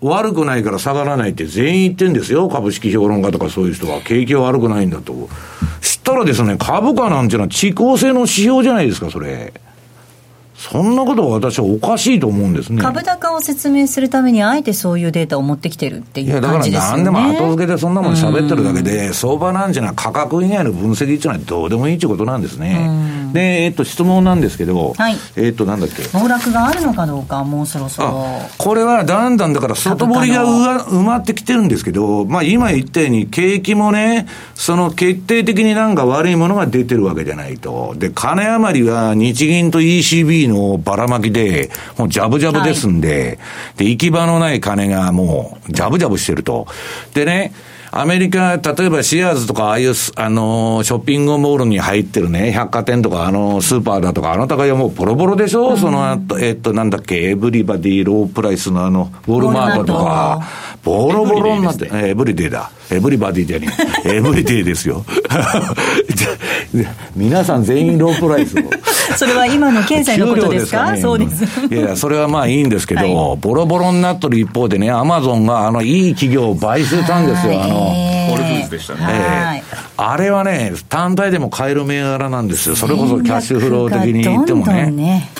[0.00, 2.48] 悪くないから下がらないって全員言ってんですよ。
[2.48, 4.00] 株式評論家とかそういう人は。
[4.02, 5.28] 景気は悪くないんだと。
[5.80, 9.54] 知ったらですね、株価なんていうのは遅効性の指標じゃないですか、それ。
[10.56, 12.80] そんなことは私はおかしいと思うんですね。
[12.82, 17.02] 株高を説明するために、あえてそういうデータを持ってきてるっていう感じですよね。
[17.02, 22.90] いや、だから何でも後付けでそんなもん喋ってるだけで、相場なんじゃない価格以外の分析っていうのはどうでもいいってことなんですね。
[23.32, 26.02] で、えっと、質問なんですけど、はい、えっと、なんだっけ？
[26.18, 28.26] 暴落があるのかどうか、もうそろそろ。
[28.56, 30.44] これはだんだんだから外堀が
[30.86, 37.94] 埋まってきてるんですけど、まあ今言ったように景気もね、その決定的になんか悪いものが出てるわけじゃないと。
[37.98, 43.38] で、金余りは日銀と ECB のばらまきで、もうジャブジャブですんで、はい、
[43.78, 46.66] で、行き場のない金がもう、ジャブジャブしてると。
[47.14, 47.52] でね、
[47.98, 60.46] アメリカ、例えばシアーズとか、ああいう、あの、ショッピングモールに入ってるね、百貨店とか、あの、スーパーだとか、あなたがもうボロボロでしょ、うん、その、えっと、なんだっけ、エブリバディロープライスのあの、ウォルマートとか、
[60.86, 62.70] ボロボロになって、エブリデイだ。
[62.92, 63.66] エブリバディじゃね
[64.04, 64.18] え。
[64.18, 65.04] エブリデイですよ。
[67.16, 68.54] 皆さん全員ロープライス
[69.18, 71.44] それは今の経済のことですか、ね、そうです。
[71.74, 77.60] いや、それはまあいいんですけど、はい、ボロボロになってる一方でね、アマゾンがあの、いい企業を買収したんですよ。
[77.60, 79.00] あの、ホールフーズでしたね。
[79.08, 82.76] えー、あれはね、単体でも買える銘柄なんですよ。
[82.76, 84.72] それこそキャッシュフロー的に言ってもね。
[84.72, 85.30] どんどんね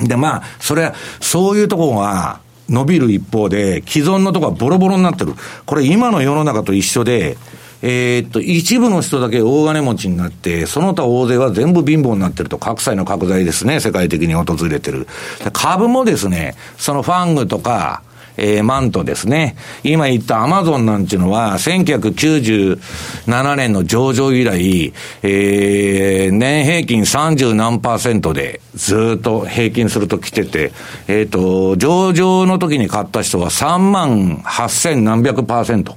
[0.00, 2.38] で、まあ、それは、そういうところが、
[2.72, 5.34] 伸びる一方で、既存のとこはボロボロになってる。
[5.66, 7.36] これ今の世の中と一緒で、
[7.82, 15.06] えー、っと、一部の人だけ大金持ちになって、その他大勢は全部貧乏になってると、格差の拡大ですね、世界的に訪れてる。
[15.52, 18.02] 株もですね、そのファングとか、
[18.36, 19.56] えー、マントですね。
[19.82, 24.92] 今言ったアマゾンなんていうのは、1997年の上場以来、
[25.22, 30.72] えー、年平均30何パーセントでずっと平均すると来てて、
[31.08, 35.96] えっ、ー、と、上場の時に買った人は3万8000何百パーセント。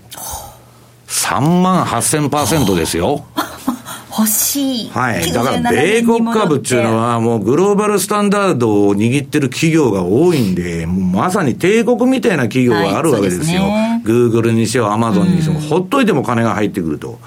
[1.08, 3.26] 3万8000パーセントですよ。
[4.18, 4.90] 欲しい。
[4.90, 5.32] はい。
[5.32, 13.64] だから、米国株っていうのは、もうグローバルスタンダードを握ってる企業が多いんで、まさに帝国みたいな企業があるわけですよ。
[14.04, 17.20] グーグルにせよ、アマゾンにせよ、ほっといても金が入ってくると。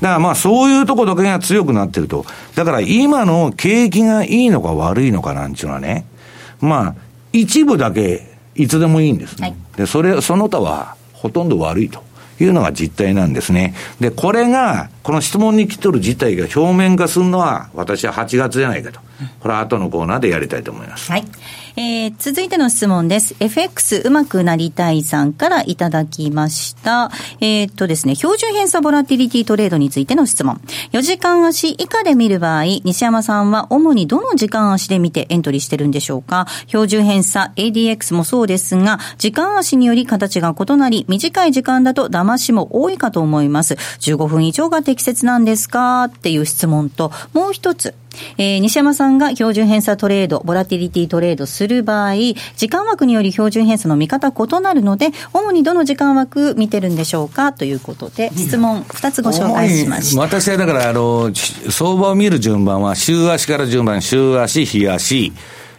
[0.00, 2.26] だからまあそういうとこだけが強くなってると。
[2.56, 6.06] だから今の景気がいいのか悪いのかなんていうのはね、
[6.60, 6.94] まあ
[7.32, 9.48] 一部だけいつでもいいんですね。
[9.48, 12.02] はい、で、それ、その他はほとんど悪いと。
[12.42, 13.74] いうのが実態なんですね。
[14.00, 19.00] で、これが、この質問に来とる事態が表面化するのは、私は8月じゃないかと。
[19.40, 21.10] これは後のコーナーでやりたいと思います。
[21.10, 21.24] はい。
[21.76, 23.34] えー、続いての質問です。
[23.40, 27.10] FX うまくなりたいさんからいただきました。
[27.40, 30.60] えー、っとですね、標準偏差ボラティリティトレードについての質問。
[30.92, 36.46] 4時間足以下で見る場合、西山さんは主にどの時間足で見てエントリーしてるんでしょうか？
[36.66, 43.74] 標準偏差 ADX もそうですが、時間足により形が異なり、短い時間だと騙しも多いかと思います。
[43.74, 46.04] 15分以上が適切なんですか？
[46.04, 47.94] っていう質問と、もう一つ、
[48.38, 52.14] えー、西山さんが標準偏差トレード、ボラティリティトレードする場合、
[52.56, 60.20] 時間枠により標準偏差の見方異なるので、主にどの時間枠見てるんでしょうかということで、質問2つご紹介しました。
[60.20, 65.32] 私はだから、あの、相場を見る順番は、週足から順番、週足、日足、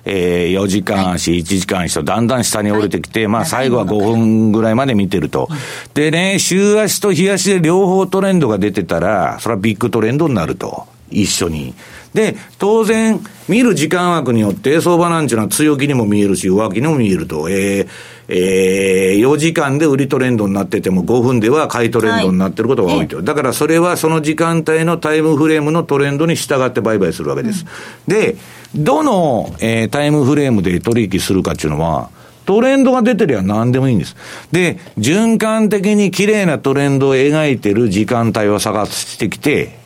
[0.05, 5.47] えー、4時間足、1時間足とだんだん下に降りてきて、はい、まあ最後は5分ぐらいまで見てると。
[5.93, 10.87] でね、週足と日足で両方トレンドが出てたら、それはビッグトレンドになると。
[11.09, 11.73] 一緒に。
[12.13, 17.49] で、当然、見る時間枠によって、相場なんちゅうのは強気にも見えるし、弱気にも見えると。
[17.49, 17.87] えー、
[18.27, 23.17] えー、4時間で売りトレンドになってても、5分では買いトレンドになってることが多いと。
[23.17, 27.65] はい、だからそれはその時間帯のタイムフレームのトレンドに従って売買するわけです。
[28.07, 28.37] うん、で、
[28.75, 32.09] どの、えー、タイムフレームで取引するかっていうのは、
[32.45, 34.15] トレンドが出てりゃ何でもいいんです。
[34.51, 39.82] で、循環的に綺麗なトレンドを描いてる時間帯を探してきて、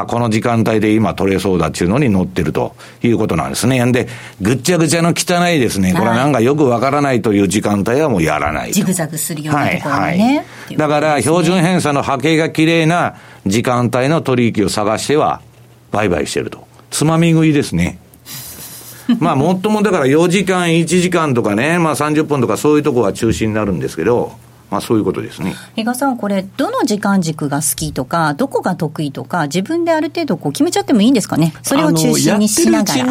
[0.00, 3.82] あこの時間帯で今取れそうだっていうのに乗ってるということなんですね。
[3.84, 4.08] んで、
[4.40, 10.00] ぐっちゃぐちゃの汚いですね、これはなんかよくわからないという時間帯はもうやらないジグザグするようなところね。
[10.00, 15.40] はいはい、だから、標準偏差の波形が綺麗な時間帯の取引を探しては、
[15.90, 16.66] 売買してると。
[16.90, 17.98] つまみ食いですね。
[19.18, 24.32] まあ、もっともだから4時間、1時間とかね、まあ30分とかそういうとこは中心になるんですけど、
[24.72, 25.54] まあ、そういうことですね。
[25.76, 33.04] 比嘉さん、これ、どの時間軸が好きとか、どこが得意とか、自分である程度こう決めちゃってもいいんですかね、それを中心にしながら。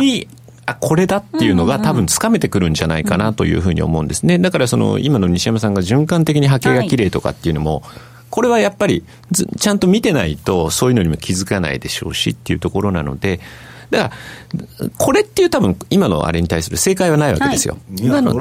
[0.65, 4.39] あ、これだっていうのが多分つかめてくるんじゃないかなというふうに思うんですね。
[4.39, 7.83] だからその今の西山さんが循環的に波形が綺麗とかっていうのも、
[8.31, 13.39] これはやっぱりちゃんと見てないとそういうのにも気づかないでしょうしっていうところなので、
[13.91, 14.15] だか
[14.79, 17.75] ら、これっていう多分今のあれに対する正解はないわけですよ。
[17.75, 18.33] はい、今の。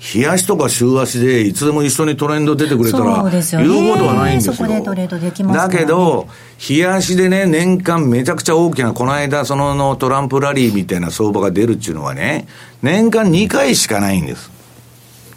[0.00, 4.54] ね日足とか週足でいつでも一緒にトレンド出てくれたら、言うことはないんですよ。
[4.54, 12.46] そこでトレードできます、ね、だけど、日足でね、年間めちゃくちゃ大きな、この間そののトランプラリーみたいな相場が出るっていうのはね、
[12.82, 14.50] 年間2回しかないんです。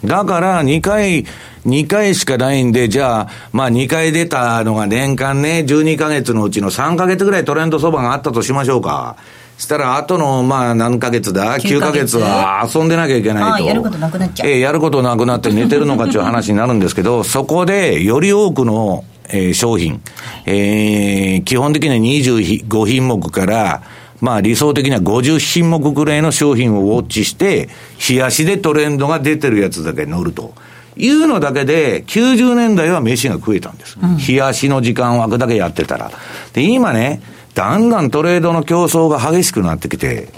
[0.04, 1.26] だから2回、
[1.66, 9.16] 2回しかないんで、じゃあ、まあ2回出たのが年間ね、12ヶ月のうちの3ヶ月ぐらいトレンド相場があったとしましょうか。
[9.62, 13.68] したら、あとの、まあ、何ヶ月だ ?9 ヶ月は遊んでなきゃいけないと。
[13.68, 14.48] やることなくなっちゃう。
[14.48, 20.00] えー、やることなくなって 寝てるのかっていう話になるんですけど、そこで、より多くの、えー、商品、
[20.46, 23.82] えー、基本的には25品目から、
[24.20, 27.68] まあ理想的には50品目ぐらいの商品をウォッチして、
[28.08, 30.54] 冷やしでトレンドが出てるやつだけ乗ると。
[30.96, 33.96] いうのだけで、90年代は飯が食えたんです。
[34.02, 36.10] うん、冷やしの時間枠だけやってたら。
[36.52, 37.22] で、今ね、
[37.54, 40.28] だんだんトレードの競争が激しくなってきて、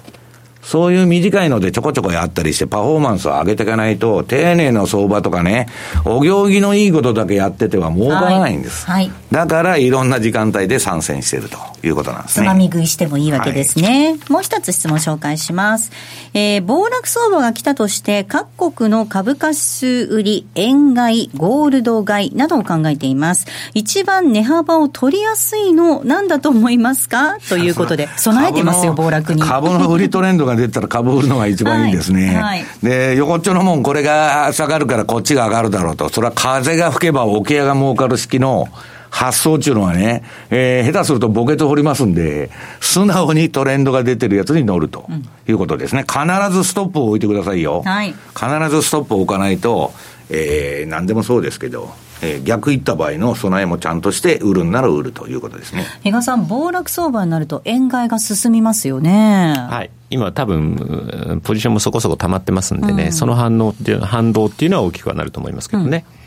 [0.64, 5.68] そういう短いのでちょこちょこやったりしてパフォーマンスを上げていかないと、丁寧な相場とかね、
[6.05, 8.87] お行儀のいいことだけやってては儲からないんです。
[8.87, 9.05] はい。
[9.05, 12.46] はい、だからいろんな時間帯で参戦しているということなんですね。
[12.46, 14.16] つまみ食いしてもいいわけですね。
[14.18, 15.92] はい、もう一つ質問紹介します。
[16.33, 23.46] えー、暴落相場が来たとして、各国の株価指数売り、円買い、ゴールド買いなどを考えています。
[23.74, 27.38] 一番値幅を取りやすいの、なんだと思いますか？
[27.48, 29.42] ということで、備えてますよ、暴落に。
[29.42, 32.27] 株の売りトレンドがが出たら株売るのが一番いいんですね。
[32.29, 36.09] はいはい、で、横っちょのもん、これが下がるからこっちが上がるだろうと。
[36.09, 38.69] それは風が吹けば桶屋が儲かる式の
[39.11, 45.07] 発想っていうのはね、えー、下手するとボケと掘りますんで、素直にトレンドが出てるやつに乗ると
[45.47, 46.05] いうことですね。
[46.09, 47.83] 必ずストップを置いてくださいよ。
[47.85, 49.93] はい、必ずストップを置かないと、
[50.31, 55.85] えー、何でもそうですけど、えー、逆いった場合の備えもちゃんとして売るんなら売るということですね。
[56.03, 59.55] 比嘉さん、暴落相場になると円買いが進みますよね。
[59.68, 59.90] はい。
[60.11, 66.05] 今多分、ポジションもそこそこ溜まってますんでね、うん、その反応っていう、反動っていうのは大きくはなると思いますけどね。
[66.18, 66.24] うん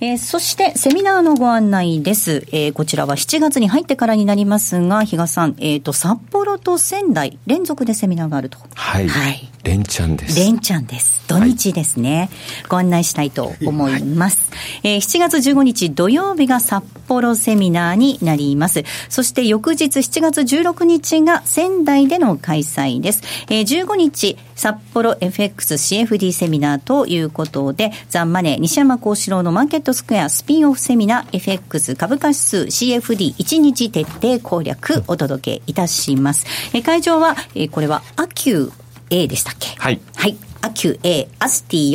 [0.00, 2.46] えー、そしてセミナーのご案内です。
[2.52, 8.58] えー、こちらは7月に入ってからになりますが、比嘉さん、えっ、ー、と、札幌と仙台、連続でセミナーがあると。
[8.74, 9.08] はい。
[9.08, 9.50] はい。
[9.66, 10.38] 連チャンです。
[10.38, 11.26] 連チャンです。
[11.26, 12.18] 土日ですね。
[12.18, 12.28] はい、
[12.68, 14.50] ご案内したいと思います。
[14.82, 18.84] はい、えー、7月15日土曜日が札幌セミナーになります。
[19.08, 23.22] そして翌日7月16日が仙台での開催です。
[23.48, 36.46] えー、15日、札幌 FXCFD セミナーということで、ザンマネー西山幸四郎のマーケットスクエアスピンオフセミナー FX 株価指数 CFD1 日徹底攻略お届けいたします。
[36.72, 38.72] えー、会場は、えー、これはアキュー
[39.10, 39.76] A でしたっけ？
[39.78, 40.00] はい。
[40.16, 40.36] はい。
[40.62, 41.92] アキュ A、アスティ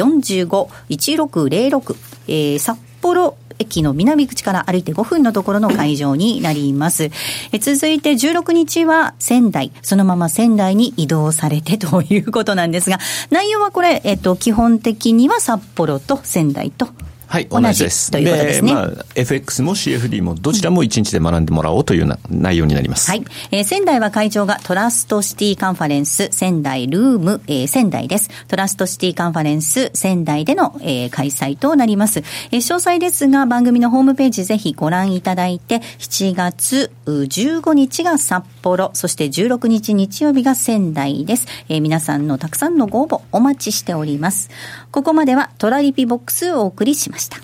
[0.90, 1.96] 45-1606、
[2.28, 7.12] えー、札幌駅の南口から歩いて5分のところの会場になります。
[7.52, 12.98] え続いて16日は仙台、そのまま仙台に移動されてということなんですが、
[13.30, 16.88] 内容はこれ、えっと、基本的には札幌と仙台と
[17.32, 18.12] はい、同じです。
[18.12, 18.74] ということですね。
[18.74, 23.10] まあ、FX も CFD もどちらも1日で学んでもらおうというな内容になります。
[23.10, 23.24] はい。
[23.52, 28.30] えー、仙台は会場がトラストシティカンファレンス仙台ルーム、えー、仙台です。
[28.50, 32.20] トラストシティカンファレンス仙台での、えー、開催となります。
[32.52, 41.48] えー、詳細ですが番組のホームページぜひご覧いただいて、7月15日が札幌、そして16日日曜日が仙台です。
[41.70, 44.50] えー、皆さんのたくさんのご応募お待ちしております。
[44.92, 47.38] ここまではトラリピボックスをお送りしました。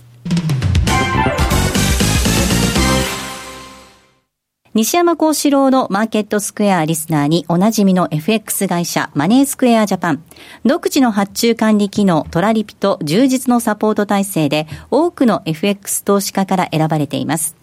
[4.74, 10.24] 西山幸四郎のマーケットスクエアリスナーにおなじみの FX 会社マネースクエアジャパン。
[10.66, 17.56] 独自の発注管理機能トラリピと充実のサポート体制で多くの FX 投資家から選ばれています。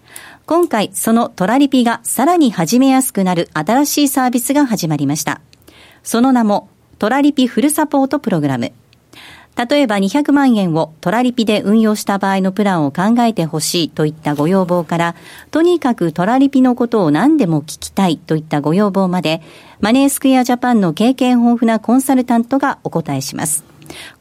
[0.46, 5.40] 今回そのトラリピがさらに始めやすくなる新しいサービスが始まりました。
[6.02, 6.68] その名も
[6.98, 8.72] トラリピフルサポートプログラム。
[9.56, 15.14] 例えば200万円をトラリピで運用した場合のプランを考えてほしいといったご要望から、
[15.50, 19.42] とにかくトラリピのことを何でも聞きたいといったご要望まで、
[19.80, 23.64] マネースクエアジャパンの経験豊富なコンサルタントがお答えします。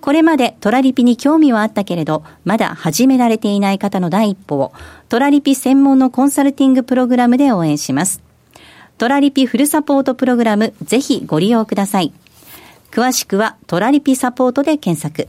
[0.02, 4.72] これまでトラリピに興味はあったけれど、まだ始められていない方の第一歩を、
[5.10, 8.22] トラリピ専門のコンサルティングプログラムで応援します。
[9.00, 12.14] トラリピフルサポートプログラム、ぜひご利用ください。
[12.94, 15.28] 詳しくはトラリピサポートで検索。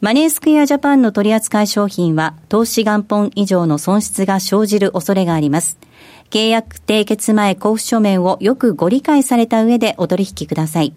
[0.00, 5.78] マネースクエアジャパンの取扱商品は投資元本以上の損失が生じる恐れがあります。
[6.30, 10.92] 契約締結前交付書面をよくご理解された上でお取引ください。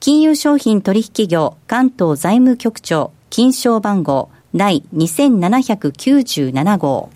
[0.00, 7.10] 金融商品取引業関東財務局長金賞番号第2797号。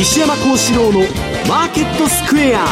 [0.00, 1.00] 西山幸四郎の
[1.46, 2.64] マーケットスクエア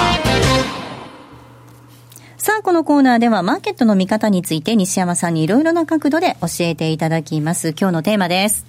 [2.39, 7.75] さあ、このコーナーではマーケットの見方について西山さんにいろいろな角度で教えていただきます。
[7.79, 8.65] 今日のテーマです。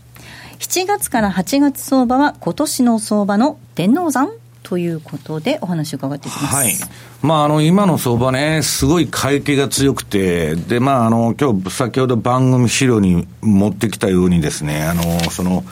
[0.60, 4.30] 7月から8月相場は今年の相場の天王山
[4.63, 6.56] ということでお話を伺っていきます。
[6.58, 6.74] はい。
[7.22, 15.63] まあ、あの、今の相場ね、すごい買い気が強くて、で、まあ、あの、今日、先ほど番組資料に持ってきたようにですね、あの、その、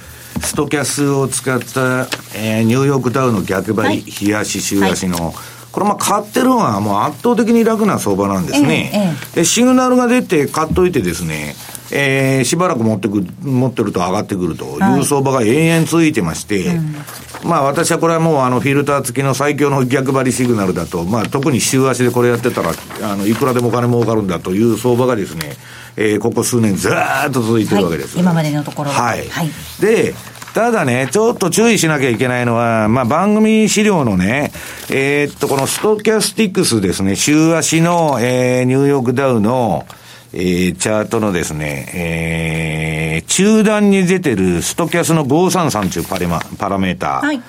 [0.41, 5.34] ストキャスを使った、えー、ニューヨークダウの逆張り、はい、日足、週足の、はい、
[5.71, 8.91] これまあ買ってるのはもう圧倒的に楽な相場なんですね。
[8.93, 11.56] ええ、で、シグナルが出て買っといてですね、
[11.91, 16.95] えー、しばらく持ってく、持ってると上がってくるという相場が延々続いてまして、はいうん、
[17.43, 22.71] まあ私はこれはもうあのフィルター付きの最強の逆張りシグナルだと、まあ特に週足でこれやってたら、
[23.04, 25.56] あの、いくらでもお金儲かるんだという相場がですね、
[25.97, 28.15] えー、ここ数年ずーっと続いてるわけです。
[28.15, 29.01] はい、今までのところは。
[29.01, 29.27] はい。
[29.27, 29.49] はい、
[29.81, 30.13] で、
[30.53, 34.51] ただね、ちょっと注意しなきゃいけないのは、まあ、番組資料のね、
[34.89, 39.86] えー、っと、このストキャスティックスですね、週足の、えー、ニューヨークダウの、
[40.33, 47.25] えー、チャートのですね、えー、中段に出てるストキャスの533というパレマパラメーター。
[47.25, 47.41] はい。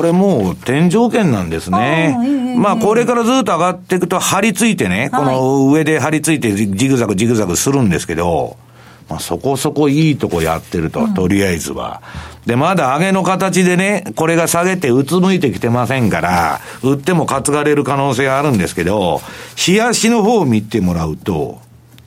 [0.00, 2.16] これもう天井圏なんですね。
[2.56, 8.56] まあこれからずっと上がっていくと張り付いてね、この上で張り付いてジグザグジグザグするんですけど、
[9.10, 12.00] まあ、そこそこいいとこやってると、とりあえずは。
[12.46, 19.20] で、まだ上げの形でね、これが下げてうつむいてきてませんから、売っても担がれる可能性があるんですけど、
[19.68, 21.60] 冷やしの方を見てもらうと、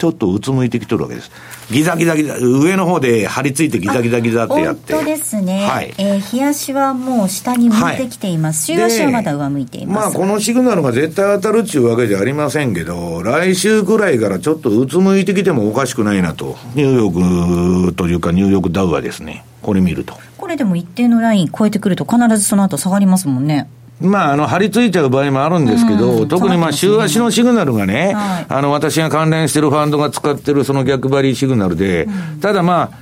[0.03, 1.31] ちょっとうつむいてきとるわけです。
[1.71, 4.91] ギザギザギザ、上の方で張り付いてギザギザギザってやって。
[4.91, 5.65] 本当ですね。
[5.65, 5.93] はい。
[5.97, 8.69] えー、日足はもう下に向いてきています。
[8.73, 10.03] はい、週足はまだ上向いています。
[10.03, 16.57] まあ、このシグナルが絶対当たるっていうわけじゃありませんけど、来週くらいからちょっとうつむいてきてもおかしくないなと。
[16.75, 20.15] ニューヨークというかニューヨークダウはですね、これ見ると。
[20.37, 23.69] これでも一定のライン超えてくると必ずその後下がりますもんね。
[24.03, 32.07] まあ、あの、張り付いちゃう場合もあるんですけど、特にまあ、週足のシグナルがね、はい、あの、私が関連してるファンドが使ってるその逆張りシグナルで、
[32.41, 32.97] ただまあ、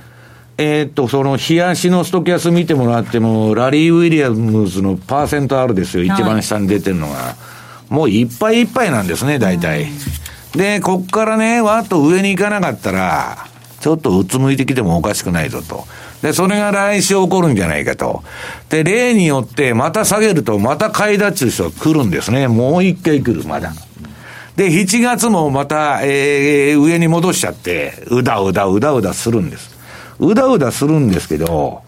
[0.58, 7.14] えー、っと、その、日足のストキャス見てもらっても、ラリー・ウィリアムズのパーセントあるですよ、一番下に出てるのが。
[7.14, 7.36] は。
[7.90, 9.88] い、もういっぱいいっぱいなんですね、大体。
[10.54, 13.46] で、こっからね、わっと上に行かなかったら、
[13.80, 15.86] ちょっとうつむいてきてもおかしくないぞと。
[16.22, 18.22] で、それが来週起こるんじゃないかと。
[18.70, 22.48] で、例によってまた下げるとまた買い立ちる人が来るんですね。
[22.48, 23.72] もう一回来る、まだ。
[24.56, 29.76] で、7月もまた、えー、上に戻しちゃって、うだうだうだうだするんです。
[30.20, 31.82] うだうだするんですけど、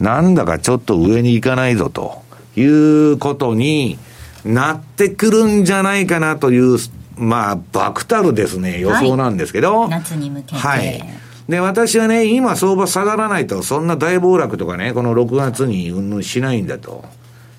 [0.00, 2.22] なんだかちょっと上に行かないぞと
[2.56, 3.98] いうことに
[4.44, 6.78] なってくるんじゃないかなという、
[7.16, 9.82] まあ、爆たるですね、予想なんですけど。
[9.82, 10.56] はい、夏に向けて。
[10.56, 11.04] はい。
[11.48, 17.04] で、私はね、今相場下がらないと、そんな大暴落とかね、この6月にうんぬんしないんだと。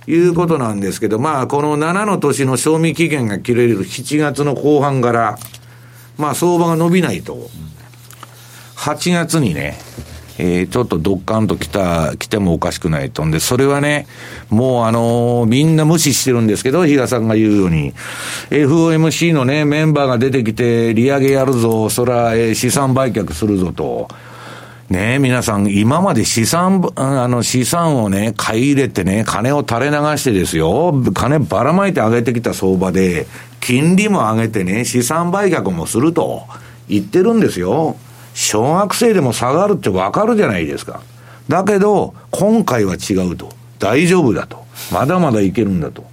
[0.10, 5.38] いうことなんですけど、まあ、この7の年の賞味期限が切れる7月の後半から、
[6.18, 7.50] まあ、相場が伸びないと、
[8.78, 9.78] 8月にね、
[10.40, 14.08] えー、ちょっとドッカンと来た、来てもおかしくないとんで、それはね、
[14.50, 17.94] もうあのー、みんな無視してるんですけど、比嘉さんが言うように、
[18.50, 24.08] FOMC のね、メンバーが出てきて、利上げやるぞ、そら、えー、資産売却するぞと。
[24.90, 33.28] ね皆さん、今まで資産、あの、資産をね、買い入れてね、金を垂れ流してですよ、金ばらまいて上げてきた相場で、
[33.60, 36.44] 金利も上げてね、資産売却もすると
[36.88, 37.98] 言ってるんですよ。
[38.38, 41.02] 小学生でも下がるってわかるじゃないですか。
[41.50, 43.50] だけど、今回は違うと。
[43.80, 44.64] 大丈夫だと。
[44.92, 46.06] まだまだいけるんだと。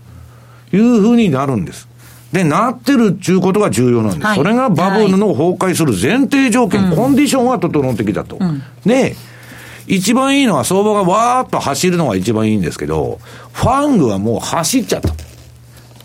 [0.72, 1.86] いうふうになるんです。
[2.32, 4.24] で、なってるっていうことが重要なんです。
[4.24, 8.38] はい、それがバブルの崩壊する前提条件、はい、コンディションは整ってきたと。
[8.40, 9.16] うん、で、
[9.86, 13.20] 一番いいのは相場がわーっと走るのが一番いいんですけど、
[13.52, 15.12] ファングはもう走っちゃった。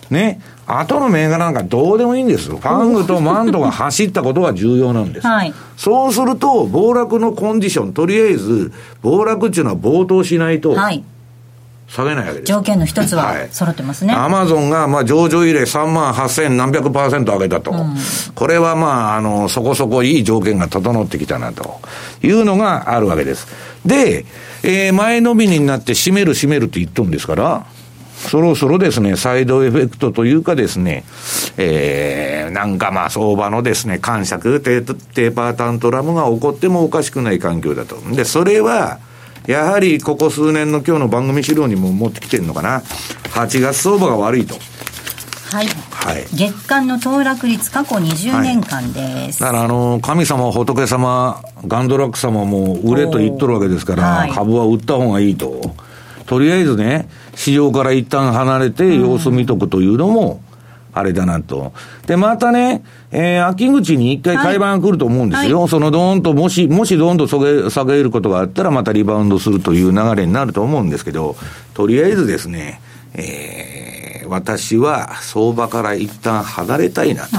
[0.09, 0.41] ね。
[0.70, 2.57] 後の銘柄なんかどうでもいいんですよ。
[2.57, 5.28] ファングとマントが走ったことが重要なんです。
[5.28, 10.76] はい、そうすると、暴落のコンディション、とりあえず、暴落っていうのは暴騰しないと、
[11.88, 12.43] 下げないわけです。
[12.43, 14.13] 条件の一つは揃ってますね。
[14.13, 17.72] アマゾンが、まあ、上場以来3万8000何百パーセント上げたと。
[17.72, 17.95] うん、
[18.36, 21.82] これはまあ、あの、そこそこいい条件が整ってきたなと
[22.22, 23.47] いうのがあるわけです。
[23.86, 24.26] で、
[24.61, 27.65] えー、前のみになって閉める閉めるって言っとるんですから、
[28.20, 31.03] そろそろですね、サイドエフェクトというかですね、
[31.57, 37.97] えー、なんかまあ相場のですね、感触、テーパータントラムが起こってもおかしくない環境だと。
[38.15, 38.99] で、それは、
[39.47, 42.82] やはりここ数年の今日の番組資料にも持ってきてるのかな。
[43.32, 44.55] 8月相場が悪いと。
[45.51, 45.67] はい。
[45.91, 46.26] はい。
[46.36, 49.43] 月間の騰落率過去20年間です。
[49.43, 55.74] はい、だからあの、神様、仏様、ガンドラック様も売れと言っとるわけですから、はい、株は売った方がいいと。
[56.30, 60.43] とりあえずね、市場から一旦離れて様子見とくというのも、
[60.93, 61.73] あれだなと。
[62.05, 65.61] で、またね、えー、秋口に一回買い盤が来ると思うんですよ。
[65.61, 71.36] はい、そのドーンと、もし、もしドーンと下げ、下げることがあったら、またリバウンドするという流れになると思うんですけど、
[71.73, 72.80] とりあえずですね、
[73.15, 77.38] えー、私は相場から一旦離れたいなと。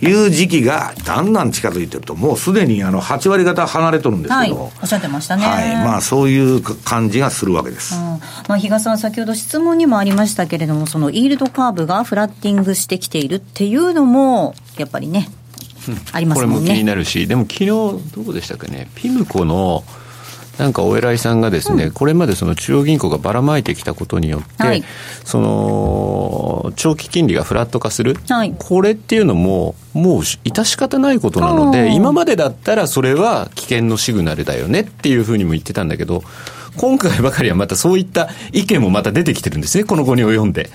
[0.00, 5.74] いう時期がだんだん近づいてると、もうすでにあの8割方離れとるんですけど、はい、おっしゃってましたね、はい。
[5.84, 8.00] まあ、そういう感じがするわけです、うん。
[8.00, 15.28] まあ、比嘉さん、先ほど質問にもありましたけれども、そのイールドカーブがフラッティングしてきているっていうのも、やっぱりね、
[15.88, 16.60] うん、ありますもんね。
[16.60, 19.82] これも気になるし、でも昨日どうでしたかね、ピムコの
[20.58, 24.82] なんかお偉いさんがですね、うん、これまでその中央銀行がばらまいてきたことによって、はい、
[25.24, 36.22] その長期金利がフラット化する、はい、これっていうのも、もう致し方ないことなので、今までだったらそれは危険のシグナルだよねっていうふうにも言ってたんだけど、
[36.76, 40.70] 今回ばかりはまたそういった意見もまた出てきてるんですね、この後に及んで。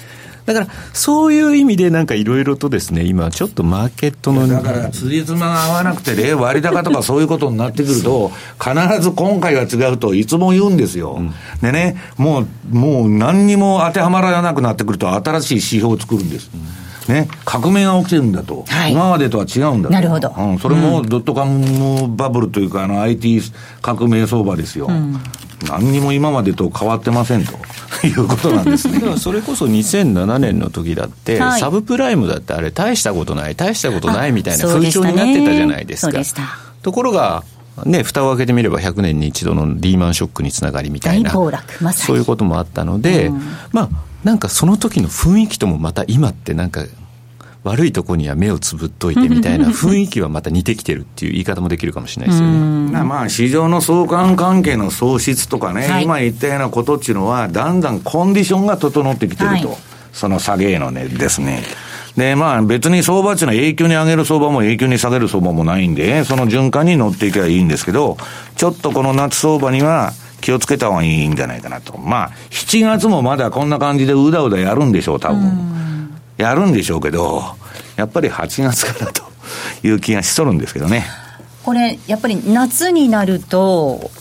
[0.46, 4.48] だから、そういう意味で、なんかいろいろとですね、今、ちょっとマーケットの。
[4.48, 8.32] だから、辻褄が合わなくてね、割高とかそういうことになってくると、
[8.62, 11.18] 必ず今回は違うといつも言うんですよ。
[11.20, 16.50] うん、でね、もう、もう何にも当てはまらなくなってくると、新しい指標を作るんです。
[16.54, 16.84] うん。
[17.08, 23.42] ね、革命が起きてるんだと、はい、今までとは違うんだと、なるほど、うん、それもドットカムバブルというか、あの IT
[23.82, 25.20] 革命相場ですよ、うん、
[25.68, 27.54] 何にも今までと変わってませんと。
[28.08, 29.00] いうことなんですね。
[29.18, 36.24] それこそ2007年の時だって、はい、サブプライムだってあれ大したことない、大したことないみたいな風潮になってたじゃないですか。
[36.24, 36.36] す
[36.82, 37.44] ところが、
[37.86, 41.34] ね、蓋を開けてみれば100年に一度のリーマンショックにつながりみたいな、
[41.82, 43.42] ま、そういうこともあったので、うん、
[43.72, 43.90] まあ、
[44.24, 46.86] なんかその時の雰囲気ともまた今ってなんか
[47.64, 53.04] 悪いとこには目をつぶっといてみたいな雰囲気はまた似てきてるっていう言い方もできるかもしれないですよね。
[53.04, 59.78] まあ、市場の相関関係の喪失とかね、はい、今言ったようなことっていうのは、だんだんコンディションが整ってきてると、はい、
[60.12, 61.64] その下げへのねですね。
[62.18, 68.18] で、まあ別に相場っていうのは永久に上げる相場も永久に下げる相場もないんで、その循環に乗っていけばいいんですけど、
[68.58, 70.12] ちょっとこの夏相場には
[70.42, 71.98] 気をつけた方がいいんじゃないかなと。
[71.98, 75.74] まあ、7月もまだこんな感じでうだうだやるんでしょう、多分。
[76.38, 77.44] やるんでしょうけど、
[77.96, 79.24] やっぱり8月からと
[79.84, 81.06] いう気がしとるんですけどね。
[81.64, 84.12] これ、やっぱり夏になると、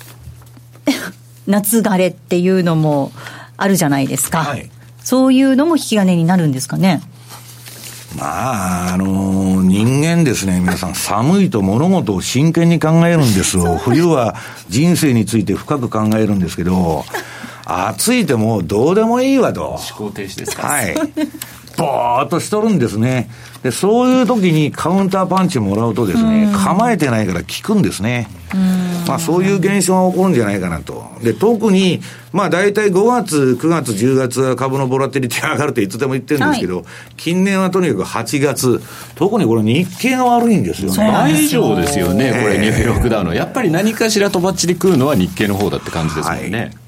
[1.47, 3.13] 夏枯れっていうのも
[3.57, 4.39] あるじゃないですか。
[4.45, 4.71] はい、
[5.03, 7.03] そういうのも引き金になるんですかね？
[8.17, 13.79] まあ、あのー、人間ですね、皆さん、寒いと物事を真剣に考えるんですよ。
[13.83, 14.37] 冬は
[14.69, 17.07] 人生について深く考えるんですけど、
[17.65, 19.81] 暑いてもうどうでもいいわと。
[19.97, 20.67] 思考停止ですか？
[20.69, 20.95] はい。
[21.77, 23.29] ぼーっとしとるんですね。
[23.63, 28.29] で、そういう時にカウンターパンチもらうとですね、構えてないから効くんですね。
[29.07, 31.07] まあそういう現象が起こるんじゃないかなと。
[31.23, 32.01] で、特に、
[32.33, 36.85] まあ大体5月、9月、10月は株のボラテリティが上がるっていつでも言ってるんですけど、はい、
[37.17, 38.83] 近年はとにかく8月、
[39.15, 40.97] 特にこれ日経が悪いんですよね。
[41.13, 43.33] 倍以上ですよね、これニューヨークダウの。
[43.33, 46.59] やっぱり何かしらとばっちり食うのは日経の方だって感じですもんね。
[46.59, 46.82] はい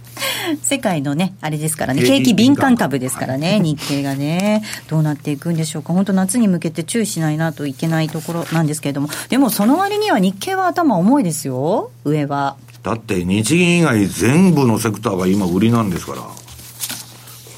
[0.63, 12.57] 世界のね、あれですからね、景気敏感株ですからね、日経がね、どうなっていくんでしょうか、本当、夏に向けて注意しないなといけないところなんですけれども、でもその割には日経は頭重いですよ、上は。
[12.83, 16.44] だって日銀以外全部のセクターが今売りなんですから。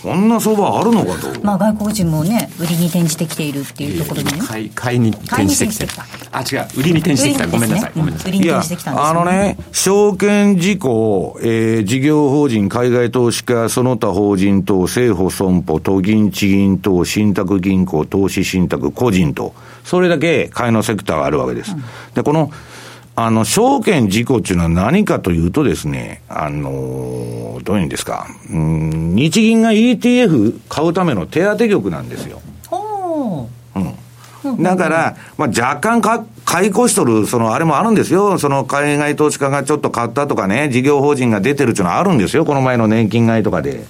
[0.07, 1.45] こんな相場あるのかと。
[1.45, 4.39] まあ外国人もね、売りに転じてきているっていうところでね。
[4.39, 5.87] 買い、買いに転じてきて
[6.31, 7.47] あ、違う、売りに転じてきた。
[7.49, 7.93] ごめんなさい。
[7.97, 8.31] ごめんなさい。
[8.31, 21.73] 売りに転じてきたんです、ね、あのね、証券事項、えー、事業法人、海外投資家、その他法人等、政府損保、都銀、地銀等、信託銀行、投資信託、個人と、それだけ買いのセクターがあるわけです。
[21.73, 21.83] うん、
[22.15, 22.53] で、この、
[23.19, 32.43] あの、証券事故っていうのは何かというとですね、あの、どういうんですか、うん、日銀が ETF 買うための手当局なんですよ。
[34.45, 34.63] うん。
[34.63, 38.39] だから、まあ、若干か買い越しとる、その、あれもあるんですよ。
[38.39, 42.45] その、海外投資家がちょっと買ったとかね、事業法人が出てるっていうのはあるんですよ。
[42.45, 43.85] この前の年金買いとかで。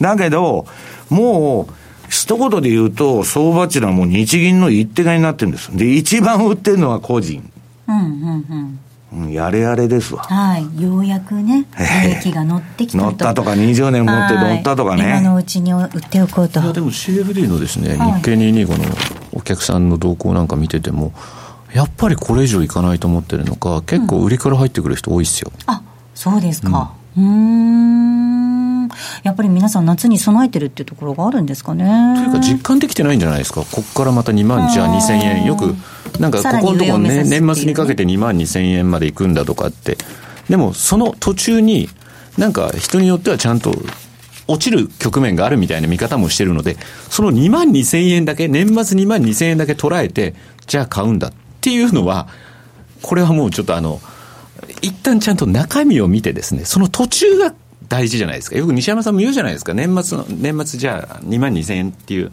[0.00, 0.66] だけど、
[1.10, 1.74] もう、
[2.08, 5.76] 一言で言うと、相場っていうのはもう日銀の一手買いになってるんです。
[5.76, 7.50] で、一番売ってるのは個人。
[7.88, 8.78] うんうん
[9.12, 9.32] うん。
[9.32, 10.22] やれやれですわ。
[10.24, 10.82] はい。
[10.82, 11.64] ようやくね、
[12.04, 13.04] 利益が乗ってきたと。
[13.04, 15.04] 乗ったとか、20年持って乗ったとかね。
[15.04, 16.60] 今のうちに売っておこうと。
[16.60, 18.84] いや、でも CFD のですね、日経225の
[19.32, 21.12] お客さんの動向なんか見てても、
[21.72, 25.50] やっぱりこれ以上いかないと思ってるのか、結構売りから入ってくる人多いっすよ。
[25.54, 25.82] うん、あ、
[26.14, 26.92] そうですか。
[27.16, 28.37] うん。
[29.22, 32.14] やっぱり皆さん夏に備えてるっていうところがあるんですかね。
[32.16, 33.62] というか実感できてないんじゃないですか。
[33.62, 35.44] ここからまた2万じゃあ2000円。
[35.44, 35.74] よく、
[36.18, 39.98] なんかここのところね、年末にかけて2万2000円まで行くんだとかって。
[40.48, 41.88] でもその途中に、
[42.36, 43.74] なんか人によってはちゃんと
[44.46, 46.76] 落ちる局面があるみたいな見方もしてるので、
[47.10, 50.34] その2万2000円だけ、年末2万2000円だけ捉えて、
[50.66, 52.28] じゃあ買うんだっていうのは、
[53.02, 54.00] これはもうちょっとあの、
[54.80, 57.54] 一旦ちゃんと中身を見てですね、その途中が
[57.88, 58.56] 大事じゃないですか。
[58.56, 59.74] よく西山さんも言うじゃないですか。
[59.74, 62.32] 年末の、年末じゃあ2万2000円っていう、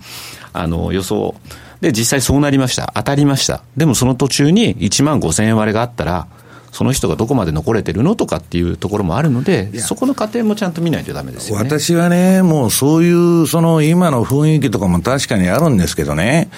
[0.53, 1.35] あの、予想。
[1.81, 2.91] で、実際そうなりました。
[2.95, 3.61] 当たりました。
[3.77, 6.27] でもその途中に1万5000円割れがあったら、
[6.75, 16.49] その人がどこまで残れてるのとかっていうところもあるので、そこの過程もちゃんと見ないとだめですよ、ね、私はね、もうそういう、その今の雰囲気とかも確かにあるんですけどね、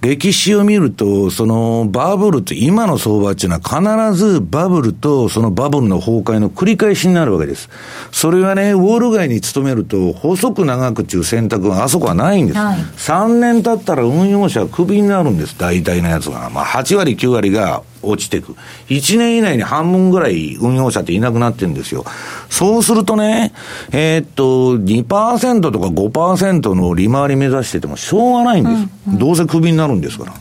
[0.00, 7.70] 歴史を見ると、そのバブルって今の相場っていうのは必ずバブルとそのバブルの崩壊の繰り返しになるわけです。
[8.12, 12.58] それはね、ウォール街に勤めると細く長くっていう選択があそこはないんです。
[12.58, 16.50] はい、3年経ったら運用者はクビになるんです、大体のやつが。
[16.50, 18.54] まあ8割9割が落ちていく。
[18.88, 22.04] 1年以内に半分ぐらい運用者っていなくなってるんですよ。
[22.50, 23.52] そうするとね、
[23.92, 28.74] えー、っと、2%とか5%の利回り目指しててもしょうがないんです。
[29.08, 30.32] うんうん、どうせクビになるんですから。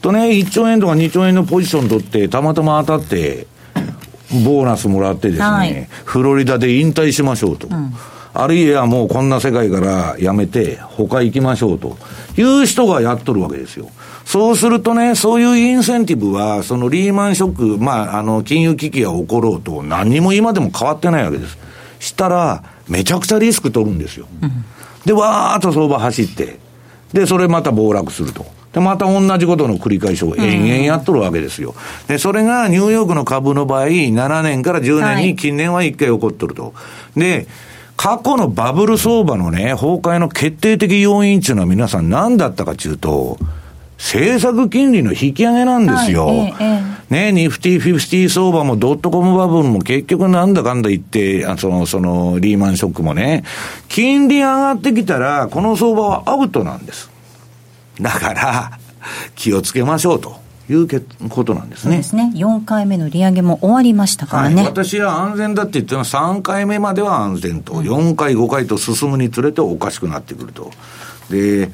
[0.00, 3.46] とね、1兆円とか2兆円のポジション取って、たまたま当たって、
[4.44, 7.68] ボーナスもらってですね、はい、フロリダで引退しましょうと。
[7.68, 7.94] うん
[8.32, 11.96] あるいはもうこんな世界からやめて、他行きましょうと
[12.36, 13.90] いう人がやっとるわけですよ。
[14.24, 21.58] そうするとね、そういうインセンティブは、そのリーマンショック、まあ、あの、金融危機が起ころうと、何にも今でも変わってないわけです。
[21.98, 24.26] したら、めちゃくちゃリスク取るんですよ。
[24.40, 24.64] うん、
[25.04, 26.60] で、わーっと相場走って、
[27.12, 28.46] で、それまた暴落すると。
[28.72, 31.74] で、また同じことの繰り返しを延々やっとるわけですよ。
[32.06, 36.74] で、それがニューヨークの株の場合、7年から10年に近年は1回起こっとると。
[37.16, 37.46] で、
[37.96, 43.38] 過去のバブル相場のね、崩壊の決定的要因っていうのは皆さん何だったかというと、
[43.98, 46.26] 政策金利の引き上げなんですよ。
[46.26, 53.44] はいええ、ね、ニフティフィフティ相場もドットコムバブルも結局なんだかんだ言って、あその、その、リーマンショックもね、
[53.88, 57.10] 金利上がってきたら、この相場はアウトなんです。
[58.00, 58.78] だから、
[59.34, 60.40] 気をつけましょうと。
[60.70, 60.86] いう
[61.28, 61.94] ことなんですね。
[61.94, 62.32] そうですね。
[62.36, 64.54] 4回目の利上げも終わりましたからね。
[64.54, 70.70] はい、私は安全だって言ってるのは3回目までは安全と、4回、5回と進むにつれておかしくなってくると。
[71.28, 71.72] で、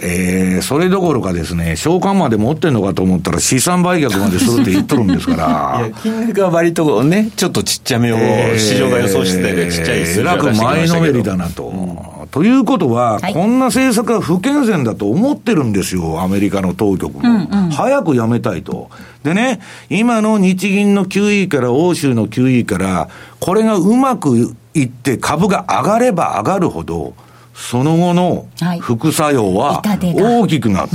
[0.00, 5.80] えー、それどころかですね、償還まで持ってんのかと思ったら、資産売却までするって言っとるんですから。
[5.86, 8.16] いや、金額は割とね、ちょっとちっちゃめを、
[8.56, 11.64] 市場が予想してたよりちっちゃい数字えらく前のめりだなと。
[11.64, 17.20] うん、ということは、はい、こんな政策は不健全だと思ってるんですよ、アメリカの当局も。
[17.24, 18.90] うんうん、早くやめたいと。
[19.24, 19.58] でね、
[19.90, 23.08] 今の日銀の QE から欧州の QE から、
[23.40, 27.14] これがうまくいって株が上がれば上がるほど、
[27.58, 28.46] その後の
[28.80, 30.90] 副作用は大きくなる。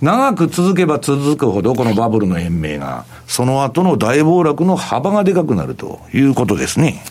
[0.00, 7.04] 長く続けば続くほど、このバブルの延命が、その後の大暴落の幅がでかくなるということですね。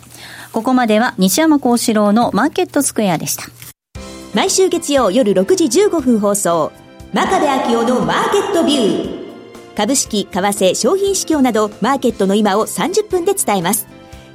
[0.52, 3.44] ここまでは西山幸四郎のマーケットスクエアでした。
[4.34, 6.72] 毎週月曜夜6時15分放送、
[7.14, 9.28] 真壁昭夫のマーケットビュー。
[9.76, 13.88] 株式、為替、商品市況など、マーケットの今を30分で伝えます。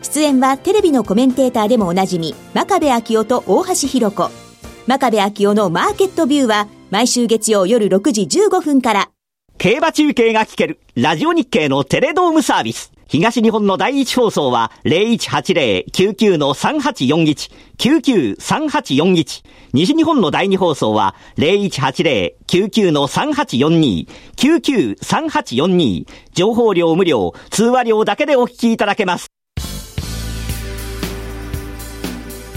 [0.03, 4.52] 出演はテレビのコメンテーターでもおなじみ、真壁昭夫と大橋弘子。
[4.87, 9.11] 真壁昭夫のマーケットビューは毎週月曜夜6時15分から。
[9.59, 12.91] 競馬中継が聞けるラジオ日経のテレドームサービス。
[13.07, 19.45] 東日本の第一放送は0180-99-3841、99-3841。
[19.73, 26.07] 西日本の第二放送は0180-99-3842、99-3842。
[26.33, 29.32] 情報量無料、通話料だけでお聞きいただけます。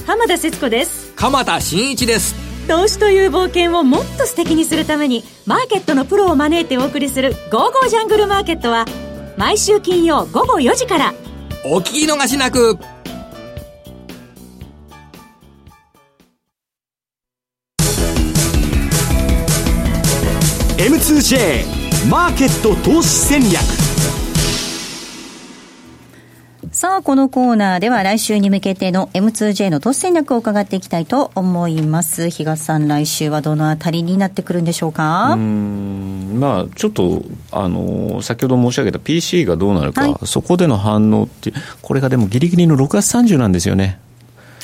[0.06, 1.14] 浜田節子です。
[1.16, 2.36] 鎌田新一です。
[2.68, 8.86] 投資という冒険をもっと素敵にするためにマーケットのプロを招いてお送りする「ゴーゴージャングルマーケット」は
[9.36, 11.14] 毎週金曜午後4時から。
[11.66, 12.78] お聞き逃しなく。
[20.78, 23.85] M2J マーケット投資戦略
[26.76, 32.30] さあ、このコーナーでは来週に向けての M2J の投資戦略を伺っていきたいと思います。
[32.30, 35.36] 比嘉さん、来週はどのあたりになってくるんでしょうか？
[35.36, 37.24] うんまあ、ちょっと、
[37.54, 43.98] あの、先ほど申し上げた PC がどうなるか、はい、そこでの反応って、これがでもギリギリの6月30なんですよね。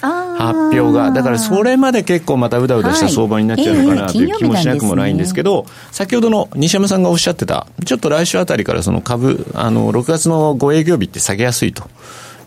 [0.01, 11.83] 発表が、だからそれまで結構またうだうだした相場になっちゃうのかなという気もしなくもないんですけど、先ほどの西山さんがおっしゃってた、ちょっと来週あたりからその株、あの6月の5営業日って下げやすいと。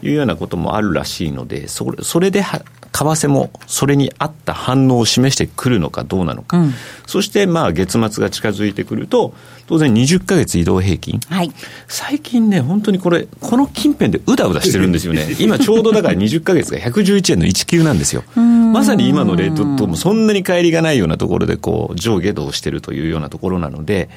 [0.04, 6.74] いうようなこともあるらしいので、それそれで為替もそれに合った反応を示してくるのかどうなのか、うん、
[7.06, 9.34] そしてまあ月末が近づいてくると、
[9.66, 11.50] 当然20か月移動平均、はい、
[11.88, 24.08] 最近ね、本当にこれ、この近辺でうだうだしてるんですよね、 今ちょうどだから20か月が111円の19なんですよ、まさに今のレートともそんなに乖離がないようなところでこう上下動してるというようなところなので、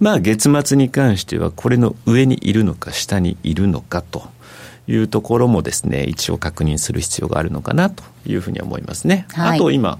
[0.00, 4.28] まあ月末に関しては、これの上にいるのか、下にいるのかと。
[4.88, 9.26] いうところもですね、一応確認する必要があるのかなというふうに思いますね。
[9.34, 9.98] はい、あと今、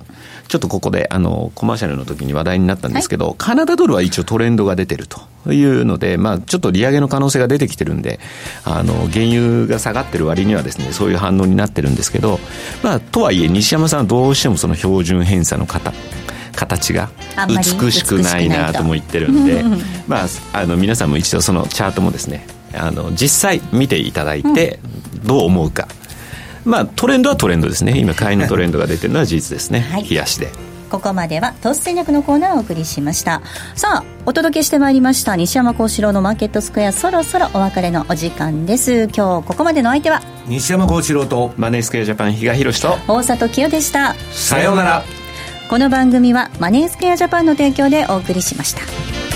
[0.48, 8.18] ちょっとここであのコマーシャルの時に話題になったんですけど、はい、カナダドルは一応トレンドが出てるというので、まあ、ちょっと利上げの可能性が出てきてるんで、
[8.64, 12.40] あの原油が下がってる割にはですね、そういう反応になってるんですけど、
[12.82, 15.92] まあ、とはいえ、西山さんはどうしてもその標準偏差の方、
[16.56, 17.10] 形が
[17.46, 19.62] 美しくないなとも言ってるんで、
[20.08, 24.78] まあ、あの皆さんも一度そのチャートもですねあの実際見ていただいて、
[25.24, 25.88] どう思うか、
[26.64, 27.98] まあ、トレンドはトレンドですね。
[27.98, 30.48] 今買いのトレンドが出てるのは 事実ですね、はい、冷やしで。
[30.90, 33.42] ここまでは投資戦略のコーナーをお送りしました。
[33.74, 35.36] さあお届けしてまいりました。
[35.36, 39.08] 西山幸四郎のマーケットスクエアそろそろお別れのお時間です。
[39.14, 40.22] 今日ここまでの相手は？
[40.46, 42.98] 西山幸四郎とマネースクエアジャパン比嘉宏と。
[43.06, 44.14] 大里清でした。
[44.32, 45.04] さようなら。
[45.68, 49.27] この番組はマネースクエアジャパンの提供でお送りしました